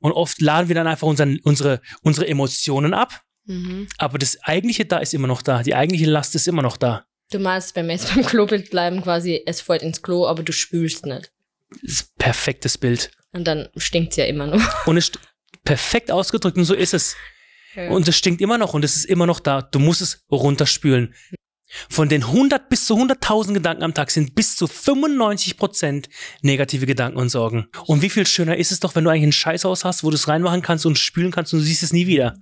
Und 0.00 0.12
oft 0.12 0.40
laden 0.40 0.68
wir 0.68 0.74
dann 0.74 0.86
einfach 0.86 1.06
unseren, 1.06 1.38
unsere, 1.44 1.80
unsere 2.02 2.26
Emotionen 2.26 2.94
ab. 2.94 3.22
Mhm. 3.44 3.88
Aber 3.98 4.18
das 4.18 4.42
eigentliche 4.42 4.84
da 4.84 4.98
ist 4.98 5.14
immer 5.14 5.26
noch 5.26 5.42
da. 5.42 5.62
Die 5.62 5.74
eigentliche 5.74 6.06
Last 6.06 6.34
ist 6.34 6.48
immer 6.48 6.62
noch 6.62 6.76
da. 6.76 7.04
Du 7.30 7.38
meinst, 7.38 7.76
wenn 7.76 7.86
wir 7.86 7.94
jetzt 7.94 8.14
beim 8.14 8.24
Klobild 8.24 8.70
bleiben, 8.70 9.02
quasi, 9.02 9.42
es 9.46 9.60
fällt 9.60 9.82
ins 9.82 10.02
Klo, 10.02 10.26
aber 10.26 10.42
du 10.42 10.52
spülst 10.52 11.06
nicht. 11.06 11.32
Das 11.82 11.92
ist 11.92 12.02
ein 12.02 12.18
perfektes 12.18 12.78
Bild. 12.78 13.10
Und 13.32 13.46
dann 13.46 13.68
stinkt's 13.76 14.16
ja 14.16 14.24
immer 14.24 14.46
noch. 14.46 14.86
Und 14.86 14.96
es 14.96 15.12
perfekt 15.64 16.10
ausgedrückt 16.10 16.56
und 16.56 16.64
so 16.64 16.74
ist 16.74 16.94
es. 16.94 17.16
Und 17.88 18.08
es 18.08 18.16
stinkt 18.16 18.40
immer 18.40 18.58
noch 18.58 18.74
und 18.74 18.84
es 18.84 18.96
ist 18.96 19.04
immer 19.04 19.26
noch 19.26 19.38
da. 19.38 19.62
Du 19.62 19.78
musst 19.78 20.00
es 20.00 20.24
runterspülen. 20.30 21.14
Von 21.88 22.08
den 22.08 22.24
100 22.24 22.68
bis 22.68 22.86
zu 22.86 22.96
100.000 22.96 23.54
Gedanken 23.54 23.82
am 23.82 23.94
Tag 23.94 24.10
sind 24.10 24.34
bis 24.34 24.56
zu 24.56 24.66
95% 24.66 26.06
negative 26.42 26.86
Gedanken 26.86 27.18
und 27.18 27.28
Sorgen. 27.28 27.68
Und 27.86 28.02
wie 28.02 28.10
viel 28.10 28.26
schöner 28.26 28.56
ist 28.56 28.72
es 28.72 28.80
doch, 28.80 28.94
wenn 28.94 29.04
du 29.04 29.10
eigentlich 29.10 29.24
ein 29.24 29.32
Scheißhaus 29.32 29.84
hast, 29.84 30.04
wo 30.04 30.10
du 30.10 30.16
es 30.16 30.28
reinmachen 30.28 30.62
kannst 30.62 30.86
und 30.86 30.98
spülen 30.98 31.30
kannst 31.30 31.52
und 31.52 31.60
du 31.60 31.64
siehst 31.64 31.82
es 31.82 31.92
nie 31.92 32.06
wieder. 32.06 32.36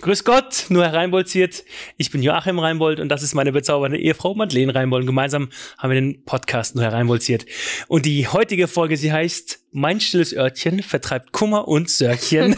Grüß 0.00 0.24
Gott, 0.24 0.66
nur 0.70 0.84
Herr 0.84 0.94
Reinbolziert. 0.94 1.64
Ich 1.98 2.10
bin 2.10 2.22
Joachim 2.22 2.58
Reinbold 2.58 3.00
und 3.00 3.10
das 3.10 3.22
ist 3.22 3.34
meine 3.34 3.52
bezaubernde 3.52 3.98
Ehefrau 3.98 4.34
Madeleine 4.34 4.74
Reinbold. 4.74 5.02
Und 5.02 5.06
gemeinsam 5.06 5.50
haben 5.76 5.90
wir 5.90 6.00
den 6.00 6.24
Podcast 6.24 6.74
nur 6.74 6.84
Herr 6.84 6.94
Reinbolziert. 6.94 7.44
Und 7.86 8.06
die 8.06 8.26
heutige 8.26 8.66
Folge, 8.66 8.96
sie 8.96 9.12
heißt 9.12 9.66
Mein 9.72 10.00
stilles 10.00 10.34
Örtchen 10.34 10.82
vertreibt 10.82 11.32
Kummer 11.32 11.68
und 11.68 11.90
Sörchen. 11.90 12.56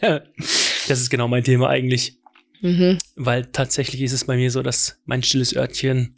das 0.00 1.00
ist 1.00 1.10
genau 1.10 1.28
mein 1.28 1.44
Thema 1.44 1.68
eigentlich. 1.68 2.18
Mhm. 2.62 2.98
Weil 3.16 3.46
tatsächlich 3.46 4.00
ist 4.00 4.12
es 4.12 4.24
bei 4.24 4.36
mir 4.36 4.50
so, 4.50 4.62
dass 4.62 4.98
mein 5.04 5.22
stilles 5.22 5.54
Örtchen 5.54 6.16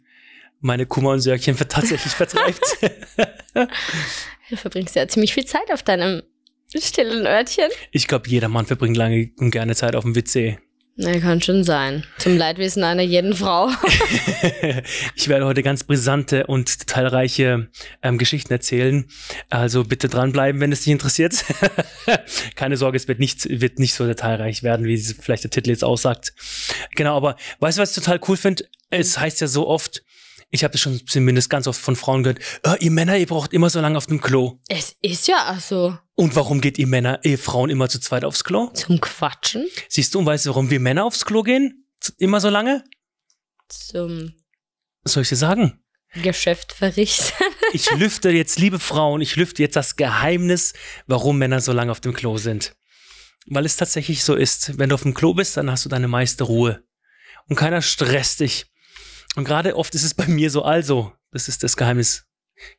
meine 0.61 0.85
Kummer 0.85 1.11
und 1.11 1.19
Sörchen 1.19 1.57
tatsächlich 1.57 2.13
vertreibt. 2.13 2.63
Du 4.47 4.57
verbringst 4.57 4.95
ja 4.95 5.07
ziemlich 5.07 5.33
viel 5.33 5.45
Zeit 5.45 5.71
auf 5.71 5.81
deinem 5.81 6.21
stillen 6.81 7.25
Örtchen. 7.25 7.69
ich 7.91 8.07
glaube, 8.07 8.29
jeder 8.29 8.47
Mann 8.47 8.65
verbringt 8.65 8.97
lange 8.97 9.31
und 9.37 9.51
gerne 9.51 9.75
Zeit 9.75 9.95
auf 9.95 10.03
dem 10.03 10.15
WC. 10.15 10.57
Na, 10.97 11.19
kann 11.19 11.41
schon 11.41 11.65
sein. 11.65 12.05
Zum 12.19 12.37
Leidwesen 12.37 12.81
einer 12.85 13.01
jeden 13.01 13.35
Frau. 13.35 13.69
ich 15.15 15.27
werde 15.27 15.45
heute 15.45 15.61
ganz 15.61 15.83
brisante 15.83 16.47
und 16.47 16.81
detailreiche 16.81 17.67
ähm, 18.01 18.17
Geschichten 18.17 18.53
erzählen. 18.53 19.05
Also 19.49 19.83
bitte 19.83 20.07
dranbleiben, 20.07 20.61
wenn 20.61 20.71
es 20.71 20.83
dich 20.83 20.93
interessiert. 20.93 21.43
Keine 22.55 22.77
Sorge, 22.77 22.95
es 22.95 23.09
wird 23.09 23.19
nicht, 23.19 23.45
wird 23.59 23.77
nicht 23.77 23.93
so 23.93 24.07
detailreich 24.07 24.63
werden, 24.63 24.85
wie 24.85 24.93
es 24.93 25.13
vielleicht 25.19 25.43
der 25.43 25.51
Titel 25.51 25.69
jetzt 25.69 25.83
aussagt. 25.83 26.33
Genau, 26.95 27.17
aber 27.17 27.35
weißt 27.59 27.77
du, 27.77 27.81
was 27.81 27.89
ich 27.89 28.01
total 28.01 28.21
cool 28.29 28.37
finde? 28.37 28.63
Es 28.89 29.19
heißt 29.19 29.41
ja 29.41 29.47
so 29.47 29.67
oft, 29.67 30.01
ich 30.51 30.63
habe 30.63 30.71
das 30.71 30.81
schon 30.81 31.05
zumindest 31.07 31.49
ganz 31.49 31.67
oft 31.67 31.79
von 31.79 31.95
Frauen 31.95 32.23
gehört, 32.23 32.39
"Ah, 32.63 32.75
ihr 32.79 32.91
Männer, 32.91 33.17
ihr 33.17 33.27
braucht 33.27 33.53
immer 33.53 33.69
so 33.69 33.81
lange 33.81 33.97
auf 33.97 34.07
dem 34.07 34.21
Klo. 34.21 34.59
Es 34.67 34.95
ist 35.01 35.27
ja 35.27 35.53
auch 35.53 35.59
so. 35.59 35.97
Und 36.15 36.35
warum 36.35 36.61
geht 36.61 36.77
ihr 36.77 36.87
Männer, 36.87 37.19
ihr 37.23 37.37
Frauen 37.37 37.69
immer 37.69 37.89
zu 37.89 37.99
zweit 37.99 38.23
aufs 38.23 38.43
Klo? 38.43 38.69
Zum 38.73 39.01
Quatschen. 39.01 39.67
Siehst 39.89 40.13
du, 40.15 40.19
und 40.19 40.25
weißt 40.25 40.45
du, 40.45 40.49
warum 40.49 40.69
wir 40.69 40.79
Männer 40.79 41.03
aufs 41.05 41.25
Klo 41.25 41.43
gehen? 41.43 41.85
Immer 42.17 42.39
so 42.39 42.49
lange? 42.49 42.83
Zum 43.69 44.33
Was 45.03 45.13
soll 45.13 45.23
ich 45.23 45.29
dir 45.29 45.35
sagen? 45.35 45.81
Geschäft 46.13 46.71
verrichten. 46.73 47.33
Ich 47.73 47.91
lüfte 47.91 48.29
jetzt, 48.29 48.57
liebe 48.57 48.79
Frauen, 48.79 49.19
ich 49.19 49.35
lüfte 49.35 49.61
jetzt 49.61 49.75
das 49.75 49.97
Geheimnis, 49.97 50.71
warum 51.07 51.37
Männer 51.37 51.59
so 51.59 51.73
lange 51.73 51.91
auf 51.91 51.99
dem 51.99 52.13
Klo 52.13 52.37
sind. 52.37 52.73
Weil 53.47 53.65
es 53.65 53.75
tatsächlich 53.75 54.23
so 54.23 54.33
ist, 54.35 54.77
wenn 54.77 54.87
du 54.89 54.95
auf 54.95 55.01
dem 55.01 55.13
Klo 55.13 55.33
bist, 55.33 55.57
dann 55.57 55.69
hast 55.69 55.83
du 55.83 55.89
deine 55.89 56.07
meiste 56.07 56.45
Ruhe. 56.45 56.83
Und 57.49 57.57
keiner 57.57 57.81
stresst 57.81 58.39
dich. 58.39 58.67
Und 59.35 59.43
gerade 59.43 59.75
oft 59.75 59.93
ist 59.95 60.03
es 60.03 60.13
bei 60.13 60.27
mir 60.27 60.49
so, 60.49 60.63
also, 60.63 61.11
das 61.31 61.47
ist 61.47 61.63
das 61.63 61.77
Geheimnis. 61.77 62.25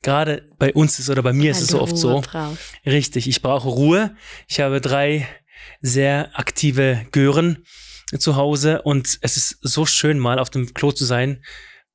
Gerade 0.02 0.48
bei 0.58 0.72
uns 0.72 0.98
ist 0.98 1.10
oder 1.10 1.22
bei 1.22 1.32
mir 1.32 1.50
ist 1.50 1.60
es 1.60 1.68
so 1.68 1.80
oft 1.80 1.98
so. 1.98 2.22
Richtig, 2.86 3.28
ich 3.28 3.42
brauche 3.42 3.68
Ruhe. 3.68 4.16
Ich 4.48 4.60
habe 4.60 4.80
drei 4.80 5.28
sehr 5.82 6.30
aktive 6.38 7.06
Gören 7.12 7.64
zu 8.18 8.36
Hause 8.36 8.82
und 8.82 9.18
es 9.20 9.36
ist 9.36 9.58
so 9.60 9.84
schön, 9.84 10.18
mal 10.18 10.38
auf 10.38 10.48
dem 10.48 10.72
Klo 10.72 10.92
zu 10.92 11.04
sein 11.04 11.44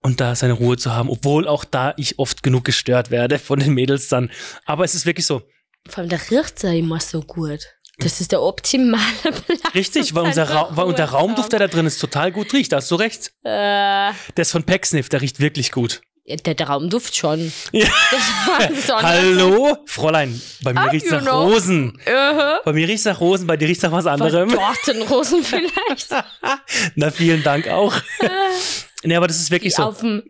und 0.02 0.20
da 0.20 0.36
seine 0.36 0.54
Ruhe 0.54 0.78
zu 0.78 0.94
haben, 0.94 1.10
obwohl 1.10 1.48
auch 1.48 1.64
da 1.64 1.94
ich 1.98 2.20
oft 2.20 2.44
genug 2.44 2.66
gestört 2.66 3.12
werde 3.12 3.40
von 3.40 3.60
den 3.60 3.74
Mädels 3.74 4.08
dann. 4.10 4.30
Aber 4.66 4.84
es 4.84 4.94
ist 4.94 5.06
wirklich 5.06 5.26
so. 5.26 5.42
Vor 5.88 6.00
allem, 6.00 6.10
der 6.10 6.22
riecht 6.30 6.62
ja 6.64 6.72
immer 6.72 7.00
so 7.00 7.22
gut. 7.22 7.66
Das 8.02 8.20
ist 8.20 8.32
der 8.32 8.42
optimale 8.42 9.02
Platz. 9.22 9.74
Richtig, 9.76 10.16
weil 10.16 10.24
unser, 10.24 10.50
Ra 10.50 10.70
weil 10.72 10.86
unser 10.86 11.06
Raumduft, 11.06 11.52
der 11.52 11.60
da 11.60 11.68
drin 11.68 11.86
ist, 11.86 12.00
total 12.00 12.32
gut 12.32 12.52
riecht. 12.54 12.72
Da 12.72 12.78
hast 12.78 12.90
du 12.92 12.96
recht. 12.96 13.32
haben. 13.46 14.16
Der 14.36 14.42
ist 14.42 14.52
von 14.52 14.64
Pecksniff, 14.64 15.10
der 15.10 15.22
riecht 15.22 15.40
wirklich 15.40 15.72
gut. 15.72 16.02
Äh, 16.26 16.38
der, 16.38 16.54
der 16.56 16.68
Raumduft 16.68 17.16
schon. 17.16 17.52
Ja. 17.72 17.88
Hallo? 18.90 19.78
Fräulein, 19.86 20.42
bei 20.64 20.74
mir 20.74 20.82
Ah, 20.82 20.86
riecht's 20.86 21.10
you 21.10 21.16
nach 21.16 21.22
know. 21.24 21.44
Rosen. 21.48 22.00
Uh 22.08 22.58
Bei 22.66 22.74
mir 22.74 22.88
riecht's 22.88 23.06
nach 23.06 23.20
Rosen, 23.20 23.48
bei 23.48 23.58
dir 23.58 23.68
riecht's 23.68 23.84
nach 23.84 23.92
was 23.92 24.06
anderem. 24.06 24.50
Gartenrosen 24.50 25.44
vielleicht. 25.44 26.08
Na, 26.96 27.12
vielen 27.12 27.44
Dank 27.44 27.68
auch. 27.70 27.96
nee, 29.04 29.16
aber 29.16 29.28
das 29.28 29.38
ist 29.40 29.52
wirklich 29.52 29.74
Die 29.74 29.78
so. 29.82 29.88
auf, 29.88 30.00
dem, 30.00 30.24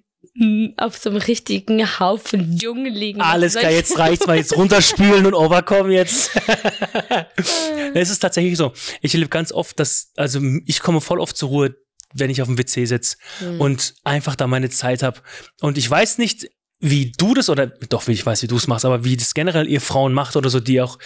auf 0.77 0.97
so 0.97 1.09
einem 1.09 1.19
richtigen 1.19 1.99
Haufen 1.99 2.57
Dschungel 2.57 2.91
liegen. 2.91 3.21
Alles 3.21 3.55
klar, 3.55 3.71
jetzt 3.71 3.97
reicht's 3.97 4.27
mal. 4.27 4.37
Jetzt 4.37 4.55
runterspülen 4.55 5.25
und 5.25 5.33
overkommen 5.33 5.91
jetzt. 5.91 6.31
es 7.93 8.09
ist 8.09 8.19
tatsächlich 8.19 8.57
so. 8.57 8.73
Ich 9.01 9.13
erlebe 9.13 9.29
ganz 9.29 9.51
oft, 9.51 9.79
dass, 9.79 10.11
also 10.15 10.39
ich 10.65 10.79
komme 10.79 11.01
voll 11.01 11.19
oft 11.19 11.37
zur 11.37 11.49
Ruhe, 11.49 11.75
wenn 12.13 12.29
ich 12.29 12.41
auf 12.41 12.47
dem 12.47 12.57
WC 12.57 12.85
sitze 12.85 13.17
Hm. 13.39 13.61
und 13.61 13.93
einfach 14.03 14.35
da 14.35 14.47
meine 14.47 14.69
Zeit 14.69 15.03
habe. 15.03 15.21
Und 15.61 15.77
ich 15.77 15.89
weiß 15.89 16.17
nicht, 16.17 16.49
wie 16.81 17.11
du 17.15 17.35
das 17.35 17.49
oder 17.49 17.67
doch, 17.67 18.07
wie 18.07 18.11
ich 18.11 18.25
weiß, 18.25 18.41
wie 18.41 18.47
du 18.47 18.57
es 18.57 18.67
machst, 18.67 18.85
aber 18.85 19.03
wie 19.03 19.15
das 19.15 19.35
generell 19.35 19.67
ihr 19.67 19.79
Frauen 19.79 20.13
macht 20.13 20.35
oder 20.35 20.49
so, 20.49 20.59
die 20.59 20.81
auch 20.81 20.97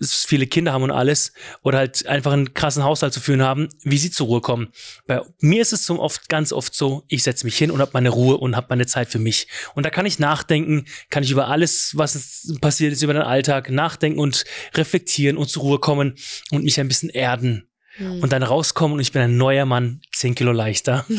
viele 0.00 0.46
Kinder 0.46 0.72
haben 0.72 0.82
und 0.82 0.90
alles 0.90 1.32
oder 1.62 1.78
halt 1.78 2.06
einfach 2.06 2.32
einen 2.32 2.54
krassen 2.54 2.82
Haushalt 2.82 3.12
zu 3.12 3.20
führen 3.20 3.42
haben, 3.42 3.68
wie 3.82 3.98
sie 3.98 4.10
zur 4.10 4.26
Ruhe 4.26 4.40
kommen. 4.40 4.68
Bei 5.06 5.20
mir 5.40 5.60
ist 5.60 5.74
es 5.74 5.84
so 5.84 6.00
oft, 6.00 6.30
ganz 6.30 6.52
oft 6.52 6.74
so, 6.74 7.04
ich 7.08 7.22
setze 7.22 7.44
mich 7.44 7.56
hin 7.56 7.70
und 7.70 7.80
habe 7.80 7.90
meine 7.92 8.08
Ruhe 8.08 8.38
und 8.38 8.56
habe 8.56 8.68
meine 8.70 8.86
Zeit 8.86 9.10
für 9.10 9.18
mich. 9.18 9.48
Und 9.74 9.84
da 9.84 9.90
kann 9.90 10.06
ich 10.06 10.18
nachdenken, 10.18 10.86
kann 11.10 11.22
ich 11.22 11.30
über 11.30 11.48
alles, 11.48 11.92
was 11.94 12.56
passiert 12.60 12.94
ist, 12.94 13.02
über 13.02 13.12
den 13.12 13.22
Alltag 13.22 13.70
nachdenken 13.70 14.18
und 14.18 14.44
reflektieren 14.74 15.36
und 15.36 15.50
zur 15.50 15.62
Ruhe 15.62 15.78
kommen 15.78 16.14
und 16.50 16.64
mich 16.64 16.80
ein 16.80 16.88
bisschen 16.88 17.10
erden. 17.10 17.68
Hm. 17.96 18.22
Und 18.22 18.32
dann 18.32 18.42
rauskommen 18.42 18.94
und 18.94 19.00
ich 19.00 19.12
bin 19.12 19.20
ein 19.20 19.36
neuer 19.36 19.66
Mann, 19.66 20.00
10 20.14 20.34
Kilo 20.34 20.52
leichter. 20.52 21.04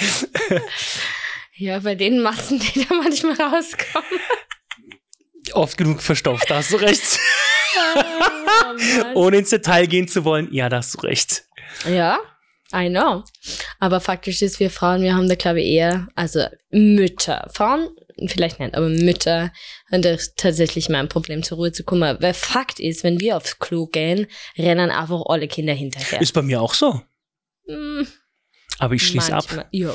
Ja, 1.60 1.78
bei 1.80 1.94
den 1.94 2.22
Massen, 2.22 2.58
die 2.58 2.86
da 2.86 2.94
manchmal 2.94 3.34
rauskommen. 3.34 4.18
Oft 5.52 5.76
genug 5.76 6.00
verstopft, 6.00 6.48
da 6.48 6.56
hast 6.56 6.72
du 6.72 6.76
recht. 6.76 7.18
Oh. 7.94 9.14
Ohne 9.14 9.38
ins 9.38 9.50
Detail 9.50 9.86
gehen 9.86 10.08
zu 10.08 10.24
wollen, 10.24 10.48
ja, 10.52 10.70
da 10.70 10.78
hast 10.78 10.94
du 10.94 11.00
recht. 11.00 11.44
Ja, 11.86 12.18
I 12.72 12.88
know. 12.88 13.24
Aber 13.78 14.00
faktisch 14.00 14.40
ist, 14.40 14.58
wir 14.58 14.70
Frauen, 14.70 15.02
wir 15.02 15.14
haben 15.14 15.28
da, 15.28 15.34
glaube 15.34 15.60
ich, 15.60 15.66
eher, 15.66 16.08
also 16.14 16.46
Mütter, 16.70 17.46
Frauen 17.52 17.90
vielleicht 18.26 18.58
nicht, 18.58 18.74
aber 18.74 18.88
Mütter 18.88 19.52
haben 19.92 20.00
da 20.00 20.16
tatsächlich 20.36 20.88
mal 20.88 21.00
ein 21.00 21.08
Problem, 21.08 21.42
zur 21.42 21.58
Ruhe 21.58 21.72
zu 21.72 21.84
kommen. 21.84 22.16
Weil 22.20 22.34
Fakt 22.34 22.80
ist, 22.80 23.04
wenn 23.04 23.20
wir 23.20 23.36
aufs 23.36 23.58
Klo 23.58 23.86
gehen, 23.86 24.28
rennen 24.56 24.90
einfach 24.90 25.22
alle 25.26 25.46
Kinder 25.46 25.74
hinterher. 25.74 26.22
Ist 26.22 26.32
bei 26.32 26.42
mir 26.42 26.62
auch 26.62 26.72
so. 26.72 27.02
Mm, 27.66 28.02
Aber 28.80 28.94
ich 28.94 29.06
schließe 29.06 29.32
ab. 29.34 29.44
Ja. 29.72 29.94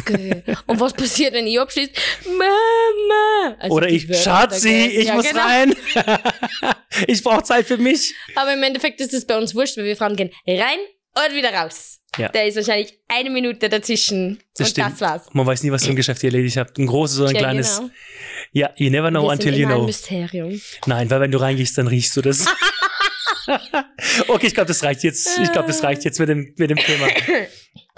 Okay. 0.00 0.42
Und 0.66 0.80
was 0.80 0.94
passiert, 0.94 1.34
wenn 1.34 1.46
ich 1.46 1.60
abschließe? 1.60 1.92
Mama! 2.24 3.56
Also 3.60 3.74
Oder 3.76 3.88
ich, 3.88 4.06
Schatzi, 4.16 4.86
ich 4.86 5.06
Ja, 5.06 5.14
muss 5.14 5.28
genau. 5.28 5.42
rein. 5.44 5.74
ich 7.06 7.22
brauche 7.22 7.42
Zeit 7.42 7.66
für 7.66 7.76
mich. 7.76 8.14
Aber 8.34 8.54
im 8.54 8.62
Endeffekt 8.62 9.00
ist 9.00 9.12
es 9.12 9.26
bei 9.26 9.36
uns 9.36 9.54
wurscht, 9.54 9.76
weil 9.76 9.84
wir 9.84 9.96
Frauen 9.96 10.16
gehen 10.16 10.30
rein 10.46 10.78
und 11.14 11.34
wieder 11.36 11.52
raus. 11.52 11.98
Ja. 12.18 12.28
Da 12.30 12.42
ist 12.42 12.56
wahrscheinlich 12.56 12.98
eine 13.08 13.30
Minute 13.30 13.68
dazwischen. 13.68 14.38
Das 14.56 14.66
und 14.68 14.70
stimmt. 14.72 14.92
das 14.92 15.00
war's. 15.00 15.22
Man 15.32 15.46
weiß 15.46 15.62
nie, 15.62 15.70
was 15.70 15.84
für 15.84 15.90
ein 15.90 15.96
Geschäft 15.96 16.22
ihr 16.22 16.28
erledigt 16.30 16.56
habt. 16.56 16.78
Ein 16.78 16.86
großes 16.86 17.20
oder 17.20 17.28
ein 17.30 17.34
Ja, 17.34 17.40
kleines. 17.40 17.78
genau. 17.78 17.90
Ja, 18.52 18.70
you 18.76 18.90
never 18.90 19.10
know 19.10 19.22
wir 19.24 19.30
until 19.32 19.54
you 19.54 19.62
immer 19.64 19.72
ein 19.72 19.76
know. 19.78 19.86
Mysterium. 19.86 20.60
Nein, 20.86 21.10
weil 21.10 21.20
wenn 21.20 21.30
du 21.30 21.38
reingehst, 21.38 21.76
dann 21.78 21.86
riechst 21.86 22.16
du 22.16 22.22
das. 22.22 22.46
okay, 24.28 24.46
ich 24.46 24.54
glaube, 24.54 24.68
das 24.68 24.82
reicht 24.82 25.02
jetzt. 25.04 25.38
Ich 25.42 25.52
glaube, 25.52 25.68
das 25.68 25.82
reicht 25.82 26.04
jetzt 26.04 26.18
mit 26.18 26.28
dem, 26.28 26.54
mit 26.56 26.70
dem 26.70 26.78
Thema. 26.78 27.08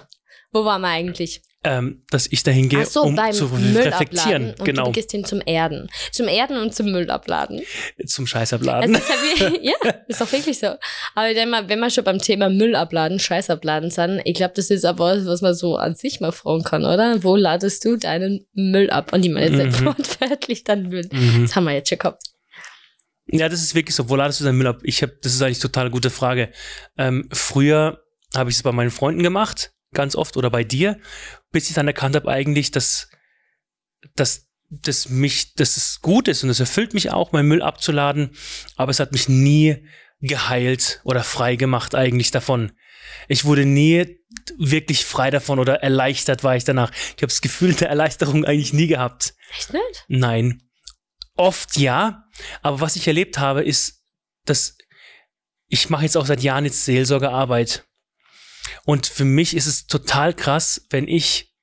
Wo 0.54 0.64
waren 0.64 0.80
wir 0.82 0.88
eigentlich? 0.88 1.42
Ähm, 1.66 2.02
dass 2.10 2.26
ich 2.30 2.42
dahin 2.42 2.68
gehe, 2.68 2.84
so, 2.84 3.02
um 3.02 3.16
zu 3.32 3.46
reflektieren. 3.46 4.50
Und 4.58 4.64
Genau. 4.66 4.84
du 4.84 4.92
gehst 4.92 5.10
hin 5.12 5.24
zum 5.24 5.40
Erden. 5.46 5.88
Zum 6.12 6.28
Erden 6.28 6.58
und 6.58 6.74
zum 6.74 6.92
Müllabladen. 6.92 7.62
Zum 8.06 8.24
Es 8.24 8.30
Scheißabladen. 8.30 8.94
ist 8.94 9.08
ja, 9.08 9.14
wie, 9.50 9.66
ja, 9.68 9.94
ist 10.06 10.20
doch 10.20 10.30
wirklich 10.30 10.58
so. 10.58 10.66
Aber 11.14 11.28
ich 11.28 11.34
denke 11.34 11.50
mal, 11.50 11.68
wenn 11.68 11.80
wir 11.80 11.88
schon 11.90 12.04
beim 12.04 12.18
Thema 12.18 12.50
Müllabladen, 12.50 13.18
Scheißabladen 13.18 13.90
sind, 13.90 14.20
ich 14.26 14.34
glaube, 14.34 14.52
das 14.54 14.68
ist 14.70 14.84
aber 14.84 15.16
was, 15.16 15.26
was 15.26 15.40
man 15.40 15.54
so 15.54 15.76
an 15.76 15.94
sich 15.96 16.20
mal 16.20 16.32
fragen 16.32 16.64
kann, 16.64 16.84
oder? 16.84 17.24
Wo 17.24 17.34
ladest 17.34 17.82
du 17.86 17.96
deinen 17.96 18.46
Müll 18.52 18.90
ab? 18.90 19.12
Und 19.14 19.24
ich 19.24 19.32
meine 19.32 19.46
jetzt 19.46 19.56
nicht 19.56 19.80
Mhm. 19.80 19.86
wortwörtlich 19.86 20.64
dann 20.64 20.88
Müll. 20.88 21.08
Mhm. 21.10 21.44
Das 21.46 21.56
haben 21.56 21.64
wir 21.64 21.72
jetzt 21.72 21.88
schon 21.88 21.98
gehabt. 21.98 22.22
Ja, 23.26 23.48
das 23.48 23.62
ist 23.62 23.74
wirklich 23.74 23.96
so. 23.96 24.10
Wo 24.10 24.16
ladest 24.16 24.40
du 24.40 24.44
deinen 24.44 24.58
Müll 24.58 24.66
ab? 24.66 24.80
Ich 24.82 25.00
habe, 25.02 25.16
das 25.22 25.32
ist 25.34 25.40
eigentlich 25.40 25.56
eine 25.58 25.62
total 25.72 25.90
gute 25.90 26.10
Frage. 26.10 26.50
Ähm, 26.98 27.26
früher 27.32 28.02
habe 28.36 28.50
ich 28.50 28.56
es 28.56 28.62
bei 28.62 28.70
meinen 28.72 28.90
Freunden 28.90 29.22
gemacht, 29.22 29.72
ganz 29.94 30.16
oft 30.16 30.36
oder 30.36 30.50
bei 30.50 30.64
dir, 30.64 30.98
bis 31.52 31.68
ich 31.68 31.74
dann 31.74 31.86
erkannt 31.86 32.16
habe 32.16 32.30
eigentlich, 32.30 32.70
dass, 32.70 33.08
dass, 34.14 34.48
dass 34.70 35.08
mich, 35.08 35.54
dass 35.54 35.76
es 35.76 36.00
gut 36.00 36.28
ist 36.28 36.42
und 36.44 36.50
es 36.50 36.60
erfüllt 36.60 36.94
mich 36.94 37.10
auch, 37.10 37.32
meinen 37.32 37.48
Müll 37.48 37.62
abzuladen, 37.62 38.30
aber 38.76 38.90
es 38.90 39.00
hat 39.00 39.12
mich 39.12 39.28
nie 39.28 39.86
geheilt 40.20 41.00
oder 41.04 41.22
frei 41.22 41.56
gemacht 41.56 41.94
eigentlich 41.94 42.30
davon. 42.30 42.72
Ich 43.28 43.44
wurde 43.44 43.64
nie 43.64 44.18
wirklich 44.58 45.04
frei 45.04 45.30
davon 45.30 45.58
oder 45.58 45.82
erleichtert 45.82 46.44
war 46.44 46.56
ich 46.56 46.64
danach. 46.64 46.90
Ich 46.92 47.22
habe 47.22 47.28
das 47.28 47.40
Gefühl 47.40 47.74
der 47.74 47.88
Erleichterung 47.88 48.44
eigentlich 48.44 48.72
nie 48.72 48.86
gehabt. 48.86 49.34
Echt 49.56 49.72
nicht? 49.72 50.04
Nein. 50.08 50.62
Oft 51.36 51.76
ja, 51.76 52.24
aber 52.62 52.80
was 52.80 52.96
ich 52.96 53.06
erlebt 53.06 53.38
habe, 53.38 53.62
ist, 53.62 54.04
dass 54.44 54.76
ich 55.68 55.90
mache 55.90 56.04
jetzt 56.04 56.16
auch 56.16 56.26
seit 56.26 56.42
Jahren 56.42 56.64
jetzt 56.64 56.84
Seelsorgearbeit. 56.84 57.84
Und 58.84 59.06
für 59.06 59.24
mich 59.24 59.56
ist 59.56 59.66
es 59.66 59.86
total 59.86 60.34
krass, 60.34 60.86
wenn 60.90 61.08
ich 61.08 61.54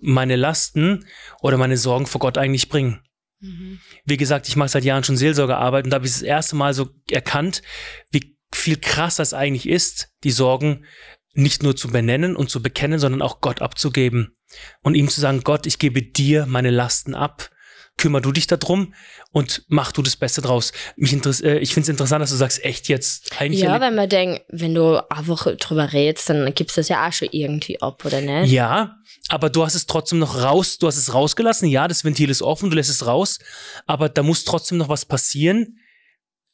meine 0.00 0.36
Lasten 0.36 1.06
oder 1.40 1.56
meine 1.56 1.76
Sorgen 1.76 2.06
vor 2.06 2.18
Gott 2.18 2.38
eigentlich 2.38 2.68
bringe. 2.68 3.00
Mhm. 3.40 3.80
Wie 4.04 4.16
gesagt, 4.16 4.48
ich 4.48 4.56
mache 4.56 4.68
seit 4.68 4.84
Jahren 4.84 5.04
schon 5.04 5.16
Seelsorgearbeit 5.16 5.84
und 5.84 5.90
da 5.90 5.96
habe 5.96 6.06
ich 6.06 6.12
das 6.12 6.22
erste 6.22 6.56
Mal 6.56 6.74
so 6.74 6.88
erkannt, 7.10 7.62
wie 8.10 8.36
viel 8.52 8.76
krass 8.76 9.16
das 9.16 9.34
eigentlich 9.34 9.68
ist, 9.68 10.10
die 10.24 10.30
Sorgen 10.30 10.84
nicht 11.32 11.62
nur 11.62 11.76
zu 11.76 11.88
benennen 11.88 12.34
und 12.34 12.50
zu 12.50 12.62
bekennen, 12.62 12.98
sondern 12.98 13.22
auch 13.22 13.40
Gott 13.40 13.60
abzugeben 13.60 14.36
und 14.82 14.94
ihm 14.94 15.08
zu 15.08 15.20
sagen, 15.20 15.42
Gott, 15.42 15.66
ich 15.66 15.78
gebe 15.78 16.02
dir 16.02 16.46
meine 16.46 16.70
Lasten 16.70 17.14
ab, 17.14 17.50
kümmer 17.98 18.20
du 18.20 18.30
dich 18.32 18.46
darum 18.46 18.94
und 19.32 19.64
mach 19.68 19.92
du 19.92 20.02
das 20.02 20.16
Beste 20.16 20.42
draus. 20.42 20.72
Mich 20.96 21.12
äh, 21.42 21.58
ich 21.58 21.72
finde 21.72 21.84
es 21.84 21.88
interessant, 21.88 22.22
dass 22.22 22.30
du 22.30 22.36
sagst, 22.36 22.64
echt 22.64 22.88
jetzt 22.88 23.40
eigentlich. 23.40 23.62
Ja, 23.62 23.80
wenn 23.80 23.94
man 23.94 24.08
denkt, 24.08 24.42
wenn 24.48 24.74
du 24.74 24.98
einfach 25.10 25.46
drüber 25.56 25.92
redest, 25.92 26.28
dann 26.28 26.52
gibst 26.54 26.76
du 26.76 26.80
das 26.80 26.88
ja 26.88 27.08
auch 27.08 27.12
schon 27.12 27.28
irgendwie 27.30 27.80
ab, 27.80 28.04
oder 28.04 28.20
nicht? 28.20 28.52
Ja, 28.52 28.96
aber 29.28 29.48
du 29.48 29.64
hast 29.64 29.74
es 29.74 29.86
trotzdem 29.86 30.18
noch 30.18 30.42
raus, 30.42 30.78
du 30.78 30.86
hast 30.86 30.96
es 30.96 31.14
rausgelassen. 31.14 31.68
Ja, 31.68 31.88
das 31.88 32.04
Ventil 32.04 32.28
ist 32.28 32.42
offen, 32.42 32.70
du 32.70 32.76
lässt 32.76 32.90
es 32.90 33.06
raus, 33.06 33.38
aber 33.86 34.08
da 34.08 34.22
muss 34.22 34.44
trotzdem 34.44 34.78
noch 34.78 34.88
was 34.88 35.04
passieren. 35.04 35.78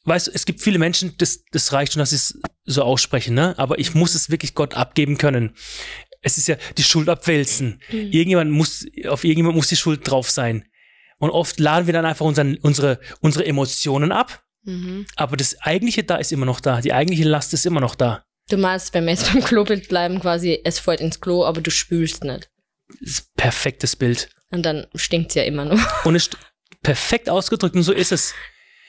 Weißt 0.05 0.27
du, 0.27 0.31
es 0.33 0.45
gibt 0.45 0.61
viele 0.61 0.79
Menschen, 0.79 1.15
das, 1.17 1.45
das 1.51 1.71
reicht 1.71 1.93
schon, 1.93 1.99
dass 1.99 2.09
sie 2.09 2.17
es 2.17 2.39
so 2.65 2.83
aussprechen, 2.83 3.35
ne? 3.35 3.53
Aber 3.57 3.79
ich 3.79 3.93
muss 3.95 4.15
es 4.15 4.29
wirklich 4.29 4.53
Gott 4.53 4.75
abgeben 4.75 5.17
können. 5.17 5.55
Es 6.21 6.37
ist 6.37 6.47
ja 6.47 6.55
die 6.77 6.83
Schuld 6.83 7.09
abwälzen. 7.09 7.81
Mhm. 7.89 8.11
Irgendjemand 8.11 8.51
muss, 8.51 8.85
auf 9.07 9.23
irgendjemand 9.23 9.55
muss 9.55 9.67
die 9.67 9.75
Schuld 9.75 10.09
drauf 10.09 10.29
sein. 10.29 10.65
Und 11.23 11.29
oft 11.29 11.57
laden 11.57 11.85
wir 11.85 11.93
dann 11.93 12.05
einfach 12.05 12.25
unseren, 12.25 12.57
unsere, 12.57 12.99
unsere 13.21 13.45
Emotionen 13.45 14.11
ab, 14.11 14.43
Mhm. 14.65 15.05
aber 15.15 15.37
das 15.37 15.57
eigentliche 15.61 16.03
da 16.03 16.17
ist 16.17 16.33
immer 16.33 16.45
noch 16.45 16.59
da. 16.59 16.81
Die 16.81 16.91
eigentliche 16.91 17.23
Last 17.23 17.53
ist 17.53 17.65
immer 17.65 17.79
noch 17.79 17.95
da. 17.95 18.25
Du 18.49 18.57
meinst, 18.57 18.93
wenn 18.93 19.05
wir 19.05 19.11
jetzt 19.13 19.25
beim 19.33 19.41
Klobild 19.41 19.87
bleiben, 19.87 20.19
quasi, 20.19 20.59
es 20.65 20.79
fällt 20.79 20.99
ins 20.99 21.21
Klo, 21.21 21.45
aber 21.45 21.61
du 21.61 21.71
spülst 21.71 22.25
nicht. 22.25 22.49
Das 22.99 23.09
ist 23.09 23.21
ein 23.21 23.31
perfektes 23.37 23.95
Bild. 23.95 24.27
Und 24.51 24.65
dann 24.65 24.85
stinkt's 24.95 25.35
ja 25.35 25.43
immer 25.43 25.63
noch. 25.63 25.79
Und 26.05 26.17
es 26.17 26.27
ist 26.27 26.37
perfekt 26.81 27.29
ausgedrückt 27.29 27.75
und 27.75 27.83
so 27.83 27.93
ist 27.93 28.11
es. 28.11 28.33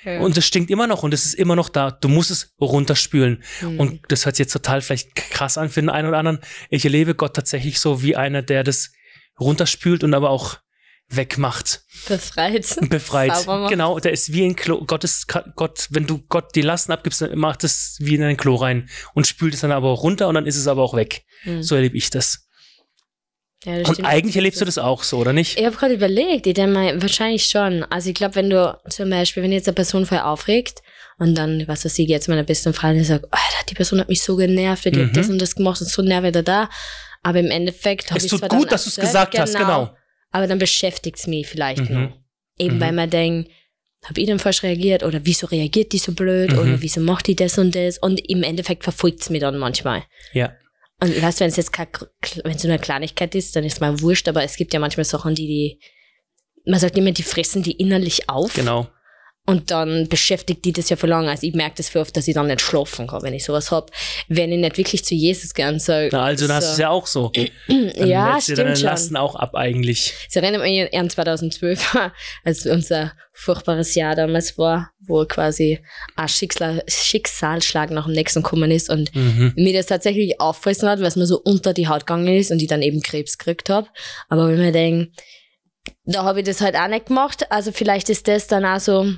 Und 0.04 0.36
es 0.36 0.44
stinkt 0.44 0.70
immer 0.70 0.88
noch 0.88 1.04
und 1.04 1.14
es 1.14 1.24
ist 1.24 1.34
immer 1.34 1.54
noch 1.56 1.68
da. 1.70 1.92
Du 1.92 2.08
musst 2.08 2.32
es 2.32 2.52
runterspülen. 2.60 3.44
Mhm. 3.62 3.80
Und 3.80 4.00
das 4.08 4.26
hört 4.26 4.34
sich 4.34 4.44
jetzt 4.44 4.52
total 4.52 4.80
vielleicht 4.82 5.14
krass 5.14 5.56
an 5.56 5.70
für 5.70 5.80
den 5.80 5.88
einen 5.88 6.08
oder 6.08 6.18
anderen. 6.18 6.40
Ich 6.68 6.84
erlebe 6.84 7.14
Gott 7.14 7.34
tatsächlich 7.34 7.78
so 7.78 8.02
wie 8.02 8.16
einer, 8.16 8.42
der 8.42 8.64
das 8.64 8.90
runterspült 9.40 10.02
und 10.04 10.12
aber 10.12 10.30
auch 10.30 10.58
wegmacht. 11.16 11.82
befreit. 12.08 12.76
Befreit. 12.90 13.36
Sauber. 13.36 13.68
Genau, 13.68 13.98
der 13.98 14.12
ist 14.12 14.32
wie 14.32 14.44
ein 14.44 14.56
Klo. 14.56 14.84
Gott 14.84 15.04
ist, 15.04 15.26
Gott, 15.56 15.86
wenn 15.90 16.06
du 16.06 16.18
Gott 16.28 16.54
die 16.54 16.62
Lasten 16.62 16.92
abgibst, 16.92 17.20
dann 17.22 17.36
macht 17.38 17.64
es 17.64 17.96
wie 18.00 18.14
in 18.16 18.22
ein 18.22 18.36
Klo 18.36 18.56
rein 18.56 18.88
und 19.14 19.26
spült 19.26 19.54
es 19.54 19.60
dann 19.60 19.72
aber 19.72 19.88
auch 19.88 20.02
runter 20.02 20.28
und 20.28 20.34
dann 20.34 20.46
ist 20.46 20.56
es 20.56 20.66
aber 20.66 20.82
auch 20.82 20.94
weg. 20.94 21.24
Mhm. 21.44 21.62
So 21.62 21.74
erlebe 21.74 21.96
ich 21.96 22.10
das. 22.10 22.40
Ja, 23.64 23.78
das 23.78 23.88
Und 23.88 24.04
eigentlich 24.04 24.36
erlebst 24.36 24.60
du 24.60 24.66
das 24.66 24.76
auch 24.76 25.02
so, 25.02 25.16
oder 25.18 25.32
nicht? 25.32 25.58
Ich 25.58 25.64
habe 25.64 25.74
gerade 25.76 25.94
überlegt, 25.94 26.46
ich 26.46 26.52
denke 26.54 26.72
mal, 26.74 27.00
wahrscheinlich 27.00 27.46
schon. 27.46 27.82
Also 27.84 28.10
ich 28.10 28.14
glaube, 28.14 28.34
wenn 28.34 28.50
du 28.50 28.78
zum 28.90 29.08
Beispiel, 29.08 29.42
wenn 29.42 29.52
jetzt 29.52 29.66
eine 29.68 29.74
Person 29.74 30.04
voll 30.04 30.18
aufregt 30.18 30.82
und 31.18 31.34
dann, 31.34 31.66
was 31.66 31.84
weiß 31.86 31.98
ich, 31.98 32.08
jetzt 32.08 32.28
meiner 32.28 32.42
besten 32.42 32.74
Freundin 32.74 33.04
sagt, 33.04 33.24
Alter, 33.30 33.64
die 33.70 33.74
Person 33.74 34.00
hat 34.00 34.08
mich 34.10 34.22
so 34.22 34.36
genervt, 34.36 34.84
die 34.84 34.90
Mhm. 34.90 35.06
hat 35.08 35.16
das 35.16 35.28
und 35.30 35.38
das 35.40 35.54
gemacht 35.54 35.80
und 35.80 35.88
so 35.88 36.02
nervig 36.02 36.32
da 36.32 36.42
da. 36.42 36.68
Aber 37.22 37.38
im 37.38 37.50
Endeffekt 37.50 38.10
habe 38.10 38.18
Es 38.18 38.24
ich 38.24 38.30
tut 38.30 38.40
zwar 38.40 38.50
gut, 38.50 38.70
dass 38.70 38.84
du 38.84 38.90
es 38.90 38.96
gesagt 38.96 39.38
hast, 39.38 39.56
genau. 39.56 39.96
Aber 40.34 40.48
dann 40.48 40.58
beschäftigt 40.58 41.16
es 41.18 41.26
mich 41.28 41.46
vielleicht 41.46 41.88
Mhm. 41.88 41.94
noch. 42.02 42.12
Eben 42.58 42.76
Mhm. 42.76 42.80
weil 42.80 42.92
man 42.92 43.08
denkt, 43.10 43.50
habe 44.04 44.20
ich 44.20 44.26
denn 44.26 44.38
falsch 44.40 44.62
reagiert 44.64 45.02
oder 45.04 45.20
wieso 45.24 45.46
reagiert 45.46 45.92
die 45.92 45.98
so 45.98 46.12
blöd 46.12 46.50
Mhm. 46.52 46.58
oder 46.58 46.82
wieso 46.82 47.00
macht 47.00 47.28
die 47.28 47.36
das 47.36 47.56
und 47.56 47.74
das 47.74 47.98
und 47.98 48.18
im 48.28 48.42
Endeffekt 48.42 48.82
verfolgt 48.82 49.22
es 49.22 49.30
mich 49.30 49.40
dann 49.40 49.56
manchmal. 49.58 50.02
Ja. 50.32 50.52
Und 51.00 51.14
ich 51.16 51.22
weiß, 51.22 51.40
wenn 51.40 51.48
es 51.48 51.56
jetzt 51.56 51.72
wenn 51.78 52.52
es 52.56 52.64
nur 52.64 52.72
eine 52.72 52.82
Kleinigkeit 52.82 53.34
ist, 53.34 53.54
dann 53.54 53.64
ist 53.64 53.80
mal 53.80 54.00
wurscht, 54.00 54.28
aber 54.28 54.42
es 54.42 54.56
gibt 54.56 54.74
ja 54.74 54.80
manchmal 54.80 55.04
Sachen, 55.04 55.34
die 55.36 55.46
die, 55.46 55.80
man 56.66 56.80
sagt 56.80 56.96
immer, 56.98 57.12
die 57.12 57.22
fressen 57.22 57.62
die 57.62 57.72
innerlich 57.72 58.28
auf. 58.28 58.54
Genau. 58.54 58.88
Und 59.46 59.70
dann 59.70 60.08
beschäftigt 60.08 60.64
die 60.64 60.72
das 60.72 60.88
ja 60.88 60.96
für 60.96 61.06
lange. 61.06 61.28
Also 61.28 61.46
ich 61.46 61.52
merke 61.54 61.74
das 61.76 61.90
für 61.90 62.00
oft, 62.00 62.16
dass 62.16 62.26
ich 62.26 62.34
dann 62.34 62.46
nicht 62.46 62.62
schlafen 62.62 63.06
kann, 63.06 63.22
wenn 63.22 63.34
ich 63.34 63.44
sowas 63.44 63.70
hab. 63.70 63.90
Wenn 64.26 64.50
ich 64.52 64.58
nicht 64.58 64.78
wirklich 64.78 65.04
zu 65.04 65.14
Jesus 65.14 65.52
gern 65.52 65.78
sage. 65.78 66.08
Na, 66.12 66.24
also 66.24 66.46
dann 66.46 66.56
hast 66.56 66.68
du 66.68 66.72
es 66.72 66.78
ja 66.78 66.88
auch 66.88 67.06
so. 67.06 67.28
Dann 67.68 68.08
ja, 68.08 68.38
dir 68.38 68.56
deine 68.56 68.70
stimmt 68.70 68.78
schon. 68.78 68.86
Lasten 68.86 69.16
auch 69.18 69.34
ab 69.34 69.54
eigentlich. 69.54 70.14
Es 70.30 70.34
erinnert 70.36 70.62
mich 70.62 70.94
an 70.96 71.10
2012, 71.10 71.94
als 72.44 72.64
unser 72.64 73.12
furchtbares 73.34 73.94
Jahr 73.94 74.14
damals 74.16 74.56
war, 74.56 74.92
wo 75.06 75.24
quasi 75.26 75.78
ein 76.16 76.28
Schicksal, 76.28 76.82
Schicksalsschlag 76.88 77.90
nach 77.90 78.06
dem 78.06 78.14
nächsten 78.14 78.42
gekommen 78.42 78.70
ist 78.70 78.88
und 78.88 79.14
Mhm. 79.14 79.52
mir 79.56 79.74
das 79.74 79.86
tatsächlich 79.86 80.40
auffressen 80.40 80.88
hat, 80.88 81.00
weil 81.00 81.06
es 81.08 81.16
mir 81.16 81.26
so 81.26 81.38
unter 81.44 81.74
die 81.74 81.86
Haut 81.88 82.06
gegangen 82.06 82.28
ist 82.28 82.50
und 82.50 82.62
ich 82.62 82.68
dann 82.68 82.80
eben 82.82 83.02
Krebs 83.02 83.36
gekriegt 83.36 83.68
habe. 83.68 83.88
Aber 84.30 84.48
wenn 84.48 84.58
man 84.62 84.72
denkt, 84.72 85.20
da 86.06 86.22
habe 86.24 86.40
ich 86.40 86.46
das 86.46 86.62
halt 86.62 86.76
auch 86.76 86.88
nicht 86.88 87.06
gemacht, 87.06 87.50
also 87.50 87.72
vielleicht 87.72 88.08
ist 88.08 88.26
das 88.26 88.46
dann 88.46 88.64
auch 88.64 88.80
so, 88.80 89.12